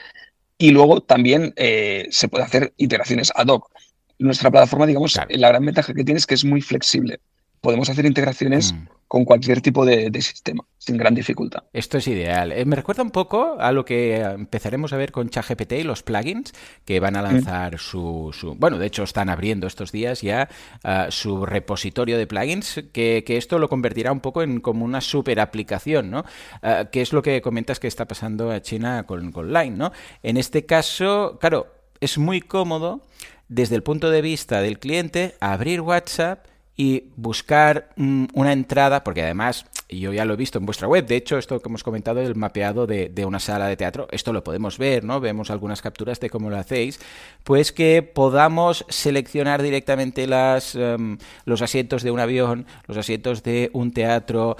Y 0.56 0.70
luego 0.70 1.00
también 1.00 1.52
eh, 1.56 2.06
se 2.10 2.28
puede 2.28 2.44
hacer 2.44 2.72
integraciones 2.76 3.32
ad 3.34 3.48
hoc. 3.48 3.72
Nuestra 4.20 4.52
plataforma, 4.52 4.86
digamos, 4.86 5.18
la 5.28 5.48
gran 5.48 5.66
ventaja 5.66 5.92
que 5.94 6.04
tiene 6.04 6.18
es 6.18 6.26
que 6.26 6.34
es 6.34 6.44
muy 6.44 6.60
flexible 6.60 7.18
podemos 7.60 7.90
hacer 7.90 8.06
integraciones 8.06 8.72
mm. 8.72 8.88
con 9.06 9.24
cualquier 9.24 9.60
tipo 9.60 9.84
de, 9.84 10.10
sistema, 10.22 10.64
sin 10.78 10.96
gran 10.96 11.14
dificultad. 11.14 11.64
Esto 11.72 11.98
es 11.98 12.08
ideal. 12.08 12.52
Eh, 12.52 12.64
me 12.64 12.76
recuerda 12.76 13.02
un 13.02 13.10
poco 13.10 13.56
a 13.58 13.72
lo 13.72 13.84
que 13.84 14.20
empezaremos 14.20 14.92
a 14.92 14.96
ver 14.96 15.12
con 15.12 15.28
ChatGPT 15.28 15.72
y 15.72 15.82
los 15.82 16.02
plugins 16.02 16.52
que 16.84 17.00
van 17.00 17.16
a 17.16 17.22
mm. 17.22 17.24
lanzar 17.24 17.78
su, 17.78 18.32
Bueno, 18.58 18.78
de 18.78 18.86
hecho 18.86 19.02
están 19.02 19.28
abriendo 19.28 19.66
estos 19.66 19.92
días 19.92 20.22
ya 20.22 20.48
ah, 20.84 21.08
su 21.10 21.44
repositorio 21.44 22.18
de 22.18 22.26
plugins, 22.26 22.82
que, 22.92 23.24
esto 23.26 23.58
lo 23.58 23.68
convertirá 23.68 24.12
un 24.12 24.20
poco 24.20 24.42
en 24.42 24.60
como 24.60 24.84
una 24.84 25.00
super 25.00 25.40
aplicación, 25.40 26.10
¿no? 26.10 26.24
Uh, 26.62 26.90
que 26.90 27.00
es 27.00 27.12
lo 27.12 27.22
que 27.22 27.40
comentas 27.40 27.78
que 27.78 27.86
está 27.86 28.06
pasando 28.06 28.50
a 28.50 28.60
China 28.60 29.04
con, 29.06 29.30
con 29.32 29.52
Line, 29.52 29.76
¿no? 29.76 29.92
En 30.22 30.36
este 30.36 30.66
caso, 30.66 31.38
claro, 31.40 31.68
es 32.00 32.18
muy 32.18 32.40
cómodo 32.40 33.02
desde 33.48 33.76
el 33.76 33.82
punto 33.82 34.10
de 34.10 34.22
vista 34.22 34.60
del 34.60 34.78
cliente 34.78 35.34
abrir 35.40 35.80
WhatsApp 35.80 36.46
y 36.80 37.10
buscar 37.14 37.90
mm, 37.96 38.28
una 38.32 38.54
entrada, 38.54 39.04
porque 39.04 39.22
además 39.22 39.66
yo 39.90 40.14
ya 40.14 40.24
lo 40.24 40.32
he 40.32 40.36
visto 40.38 40.56
en 40.56 40.64
vuestra 40.64 40.88
web, 40.88 41.06
de 41.06 41.16
hecho 41.16 41.36
esto 41.36 41.60
que 41.60 41.68
hemos 41.68 41.84
comentado 41.84 42.20
el 42.20 42.34
mapeado 42.36 42.86
de, 42.86 43.12
una 43.26 43.38
sala 43.38 43.66
de 43.66 43.76
teatro, 43.76 44.08
esto 44.12 44.32
lo 44.32 44.42
podemos 44.42 44.78
ver, 44.78 45.04
¿no? 45.04 45.20
Vemos 45.20 45.50
algunas 45.50 45.82
capturas 45.82 46.20
de 46.20 46.30
cómo 46.30 46.48
lo 46.48 46.56
hacéis, 46.56 46.98
pues 47.44 47.70
que 47.70 48.02
podamos 48.02 48.86
seleccionar 48.88 49.60
directamente 49.60 50.26
las, 50.26 50.74
em, 50.74 51.18
los 51.44 51.60
asientos 51.60 52.02
de 52.02 52.12
un 52.12 52.20
avión, 52.20 52.64
los 52.86 52.96
asientos 52.96 53.42
de 53.42 53.68
un 53.74 53.92
teatro, 53.92 54.56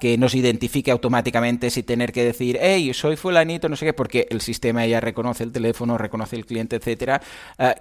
que 0.00 0.18
nos 0.18 0.34
identifique 0.34 0.90
automáticamente 0.90 1.70
sin 1.70 1.84
tener 1.84 2.12
que 2.12 2.24
decir, 2.24 2.58
hey, 2.60 2.92
soy 2.92 3.16
fulanito, 3.16 3.70
no 3.70 3.76
sé 3.76 3.86
qué, 3.86 3.92
porque 3.94 4.26
el 4.28 4.42
sistema 4.42 4.84
ya 4.84 5.00
reconoce 5.00 5.44
el 5.44 5.52
teléfono, 5.52 5.96
reconoce 5.96 6.36
el 6.36 6.44
cliente, 6.44 6.76
etcétera, 6.76 7.22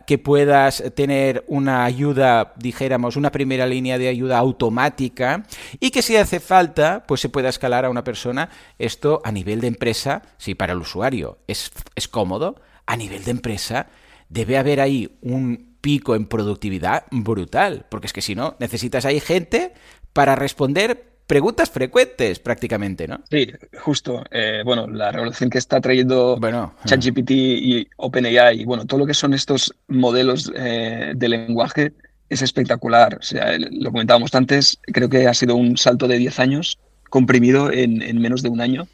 que 0.07 0.17
puedas 0.17 0.83
tener 0.95 1.43
una 1.47 1.83
ayuda, 1.83 2.53
dijéramos, 2.55 3.17
una 3.17 3.31
primera 3.31 3.65
línea 3.73 3.97
de 3.97 4.07
ayuda 4.07 4.37
automática 4.37 5.43
y 5.79 5.91
que 5.91 6.01
si 6.01 6.15
hace 6.15 6.39
falta, 6.39 7.03
pues 7.07 7.21
se 7.21 7.29
pueda 7.29 7.49
escalar 7.49 7.85
a 7.85 7.89
una 7.89 8.03
persona. 8.03 8.49
Esto 8.79 9.21
a 9.23 9.31
nivel 9.31 9.61
de 9.61 9.67
empresa, 9.67 10.21
si 10.37 10.55
para 10.55 10.73
el 10.73 10.79
usuario 10.79 11.39
es, 11.47 11.71
es 11.95 12.07
cómodo, 12.07 12.61
a 12.85 12.95
nivel 12.95 13.23
de 13.23 13.31
empresa 13.31 13.87
debe 14.29 14.57
haber 14.57 14.81
ahí 14.81 15.17
un 15.21 15.75
pico 15.81 16.15
en 16.15 16.25
productividad 16.25 17.03
brutal, 17.11 17.85
porque 17.89 18.07
es 18.07 18.13
que 18.13 18.21
si 18.21 18.35
no, 18.35 18.55
necesitas 18.59 19.05
ahí 19.05 19.19
gente 19.19 19.73
para 20.13 20.35
responder 20.35 21.13
preguntas 21.27 21.69
frecuentes 21.69 22.39
prácticamente, 22.39 23.07
¿no? 23.07 23.21
Sí, 23.29 23.51
justo. 23.81 24.23
Eh, 24.31 24.61
bueno, 24.63 24.87
la 24.87 25.11
revolución 25.11 25.49
que 25.49 25.57
está 25.57 25.81
trayendo 25.81 26.37
bueno, 26.39 26.75
ChatGPT 26.85 27.31
y 27.31 27.87
OpenAI, 27.97 28.61
y 28.61 28.65
bueno, 28.65 28.85
todo 28.85 28.99
lo 28.99 29.05
que 29.05 29.13
son 29.13 29.33
estos 29.33 29.73
modelos 29.87 30.51
eh, 30.55 31.13
de 31.15 31.29
lenguaje 31.29 31.93
es 32.33 32.41
espectacular. 32.41 33.17
O 33.19 33.21
sea, 33.21 33.57
lo 33.57 33.91
comentábamos 33.91 34.33
antes, 34.35 34.79
creo 34.83 35.09
que 35.09 35.27
ha 35.27 35.33
sido 35.33 35.55
un 35.55 35.77
salto 35.77 36.07
de 36.07 36.17
10 36.17 36.39
años 36.39 36.79
comprimido 37.09 37.71
en, 37.71 38.01
en 38.01 38.19
menos 38.19 38.41
de 38.41 38.49
un 38.49 38.61
año. 38.61 38.87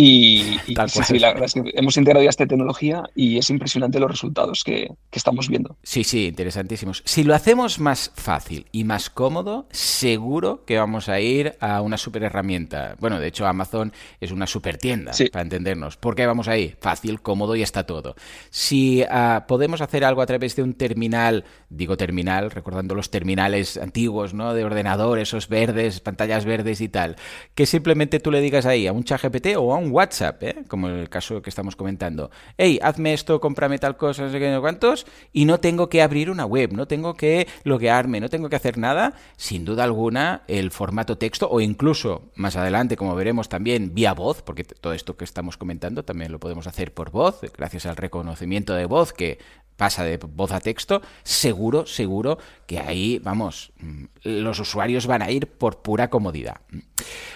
Y, 0.00 0.60
sí, 0.86 1.18
la 1.18 1.32
verdad 1.32 1.46
es 1.46 1.54
que 1.54 1.72
hemos 1.74 1.96
integrado 1.96 2.22
ya 2.22 2.30
esta 2.30 2.46
tecnología 2.46 3.02
y 3.16 3.36
es 3.36 3.50
impresionante 3.50 3.98
los 3.98 4.08
resultados 4.08 4.62
que, 4.62 4.92
estamos 5.10 5.48
viendo. 5.48 5.76
Sí, 5.82 6.04
sí, 6.04 6.26
interesantísimos. 6.26 7.02
Si 7.04 7.24
lo 7.24 7.34
hacemos 7.34 7.80
más 7.80 8.12
fácil 8.14 8.66
y 8.70 8.84
más 8.84 9.10
cómodo, 9.10 9.66
seguro 9.72 10.64
que 10.64 10.78
vamos 10.78 11.08
a 11.08 11.18
ir 11.18 11.56
a 11.58 11.80
una 11.82 11.96
super 11.96 12.22
herramienta. 12.22 12.94
Bueno, 13.00 13.18
de 13.18 13.26
hecho, 13.26 13.44
Amazon 13.48 13.92
es 14.20 14.30
una 14.30 14.46
super 14.46 14.78
tienda, 14.78 15.10
para 15.32 15.42
entendernos. 15.42 15.96
¿Por 15.96 16.14
qué 16.14 16.26
vamos 16.26 16.46
ahí? 16.46 16.76
Fácil, 16.80 17.20
cómodo 17.20 17.56
y 17.56 17.62
está 17.62 17.84
todo. 17.84 18.14
Si 18.50 19.02
ah, 19.10 19.46
podemos 19.48 19.80
hacer 19.80 20.04
algo 20.04 20.22
a 20.22 20.26
través 20.26 20.54
de 20.54 20.62
un 20.62 20.74
terminal, 20.74 21.44
digo 21.70 21.96
terminal, 21.96 22.52
recordando 22.52 22.94
los 22.94 23.10
terminales 23.10 23.76
antiguos, 23.76 24.32
¿no? 24.32 24.54
De 24.54 24.64
ordenador, 24.64 25.18
esos 25.18 25.48
verdes, 25.48 25.98
pantallas 25.98 26.44
verdes 26.44 26.80
y 26.80 26.88
tal, 26.88 27.16
que 27.56 27.66
simplemente 27.66 28.20
tú 28.20 28.30
le 28.30 28.40
digas 28.40 28.64
ahí 28.64 28.86
a 28.86 28.92
un 28.92 29.02
chat 29.02 29.20
GPT 29.20 29.56
o 29.56 29.74
a 29.74 29.78
un 29.78 29.87
WhatsApp, 29.90 30.42
¿eh? 30.42 30.64
como 30.68 30.88
el 30.88 31.08
caso 31.08 31.42
que 31.42 31.50
estamos 31.50 31.76
comentando. 31.76 32.30
Hey, 32.56 32.78
hazme 32.82 33.12
esto, 33.12 33.40
cómprame 33.40 33.78
tal 33.78 33.96
cosa, 33.96 34.22
no 34.22 34.30
sé 34.30 34.38
qué, 34.38 34.50
no 34.50 34.60
cuántos, 34.60 35.06
y 35.32 35.44
no 35.44 35.58
tengo 35.60 35.88
que 35.88 36.02
abrir 36.02 36.30
una 36.30 36.46
web, 36.46 36.72
no 36.72 36.86
tengo 36.86 37.14
que 37.14 37.46
loguearme, 37.64 38.20
no 38.20 38.28
tengo 38.28 38.48
que 38.48 38.56
hacer 38.56 38.78
nada. 38.78 39.14
Sin 39.36 39.64
duda 39.64 39.84
alguna, 39.84 40.42
el 40.48 40.70
formato 40.70 41.18
texto, 41.18 41.48
o 41.50 41.60
incluso 41.60 42.30
más 42.34 42.56
adelante, 42.56 42.96
como 42.96 43.14
veremos 43.14 43.48
también, 43.48 43.94
vía 43.94 44.14
voz, 44.14 44.42
porque 44.42 44.64
todo 44.64 44.92
esto 44.92 45.16
que 45.16 45.24
estamos 45.24 45.56
comentando 45.56 46.04
también 46.04 46.32
lo 46.32 46.40
podemos 46.40 46.66
hacer 46.66 46.92
por 46.92 47.10
voz, 47.10 47.40
gracias 47.56 47.86
al 47.86 47.96
reconocimiento 47.96 48.74
de 48.74 48.86
voz 48.86 49.12
que 49.12 49.38
pasa 49.78 50.04
de 50.04 50.18
voz 50.18 50.50
a 50.50 50.60
texto, 50.60 51.00
seguro, 51.22 51.86
seguro 51.86 52.36
que 52.66 52.80
ahí, 52.80 53.20
vamos, 53.22 53.72
mm, 53.80 54.04
los 54.24 54.58
usuarios 54.58 55.06
van 55.06 55.22
a 55.22 55.30
ir 55.30 55.46
por 55.46 55.82
pura 55.82 56.10
comodidad. 56.10 56.56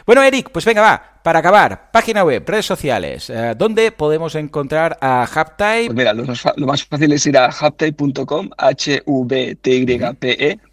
Bueno, 0.04 0.22
Eric, 0.24 0.50
pues 0.50 0.64
venga, 0.64 0.82
va, 0.82 1.20
para 1.22 1.38
acabar, 1.38 1.92
página 1.92 2.24
web, 2.24 2.42
redes 2.44 2.66
sociales, 2.66 3.30
eh, 3.30 3.54
¿dónde 3.56 3.92
podemos 3.92 4.34
encontrar 4.34 4.98
a 5.00 5.24
HubType? 5.24 5.86
Pues 5.86 5.94
mira, 5.94 6.12
lo 6.12 6.66
más, 6.66 6.84
fácil 6.84 7.12
es 7.12 7.24
ir 7.26 7.38
a 7.38 7.48
hubtype.com, 7.48 8.50
h 8.58 9.02
v 9.06 9.54
t 9.54 10.68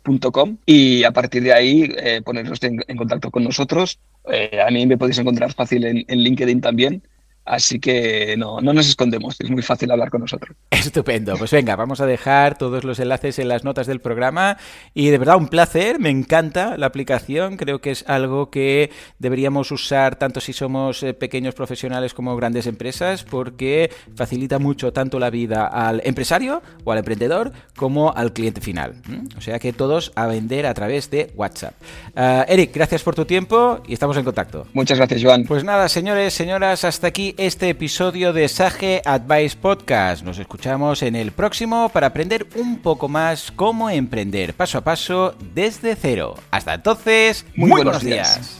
y 0.65 1.03
a 1.03 1.11
partir 1.11 1.43
de 1.43 1.53
ahí 1.53 1.93
eh, 1.97 2.21
ponernos 2.25 2.63
en, 2.63 2.97
contacto 2.97 3.29
con 3.29 3.43
nosotros. 3.43 3.99
Eh, 4.31 4.59
a 4.59 4.71
mí 4.71 4.87
me 4.87 4.97
podéis 4.97 5.19
encontrar 5.19 5.53
fácil 5.53 5.85
en 5.85 6.05
LinkedIn 6.07 6.61
también, 6.61 7.03
Así 7.49 7.79
que 7.79 8.35
no, 8.37 8.61
no 8.61 8.73
nos 8.73 8.87
escondemos, 8.87 9.35
es 9.39 9.49
muy 9.49 9.63
fácil 9.63 9.89
hablar 9.89 10.11
con 10.11 10.21
nosotros. 10.21 10.55
Estupendo, 10.69 11.35
pues 11.35 11.49
venga, 11.49 11.75
vamos 11.75 11.99
a 11.99 12.05
dejar 12.05 12.59
todos 12.59 12.83
los 12.83 12.99
enlaces 12.99 13.39
en 13.39 13.47
las 13.47 13.63
notas 13.63 13.87
del 13.87 14.01
programa 14.01 14.57
y 14.93 15.09
de 15.09 15.17
verdad 15.17 15.37
un 15.37 15.47
placer, 15.47 15.99
me 15.99 16.09
encanta 16.09 16.77
la 16.77 16.85
aplicación, 16.85 17.57
creo 17.57 17.81
que 17.81 17.89
es 17.89 18.07
algo 18.07 18.51
que 18.51 18.91
deberíamos 19.17 19.71
usar 19.71 20.15
tanto 20.15 20.41
si 20.41 20.53
somos 20.53 21.01
eh, 21.01 21.15
pequeños 21.15 21.55
profesionales 21.55 22.13
como 22.13 22.35
grandes 22.35 22.67
empresas 22.67 23.23
porque 23.23 23.89
facilita 24.15 24.59
mucho 24.59 24.93
tanto 24.93 25.17
la 25.17 25.31
vida 25.31 25.65
al 25.65 26.01
empresario 26.05 26.61
o 26.83 26.91
al 26.91 26.99
emprendedor 26.99 27.51
como 27.75 28.13
al 28.15 28.31
cliente 28.31 28.61
final. 28.61 29.01
O 29.37 29.41
sea 29.41 29.57
que 29.57 29.73
todos 29.73 30.11
a 30.15 30.27
vender 30.27 30.67
a 30.67 30.73
través 30.75 31.09
de 31.09 31.31
WhatsApp. 31.35 31.73
Uh, 32.15 32.43
Eric, 32.47 32.75
gracias 32.75 33.01
por 33.01 33.15
tu 33.15 33.25
tiempo 33.25 33.81
y 33.87 33.93
estamos 33.93 34.17
en 34.17 34.23
contacto. 34.23 34.67
Muchas 34.73 34.97
gracias, 34.99 35.23
Joan. 35.23 35.45
Pues 35.45 35.63
nada, 35.63 35.89
señores, 35.89 36.33
señoras, 36.33 36.83
hasta 36.83 37.07
aquí 37.07 37.33
este 37.39 37.69
episodio 37.69 38.33
de 38.33 38.49
Sage 38.49 39.01
Advice 39.05 39.55
Podcast. 39.55 40.23
Nos 40.23 40.39
escuchamos 40.39 41.01
en 41.01 41.15
el 41.15 41.31
próximo 41.31 41.87
para 41.89 42.07
aprender 42.07 42.45
un 42.55 42.79
poco 42.79 43.07
más 43.07 43.51
cómo 43.51 43.89
emprender 43.89 44.53
paso 44.53 44.79
a 44.79 44.81
paso 44.81 45.35
desde 45.53 45.95
cero. 45.95 46.35
Hasta 46.51 46.73
entonces, 46.73 47.45
muy, 47.55 47.71
buenos, 47.71 48.03
días. 48.03 48.59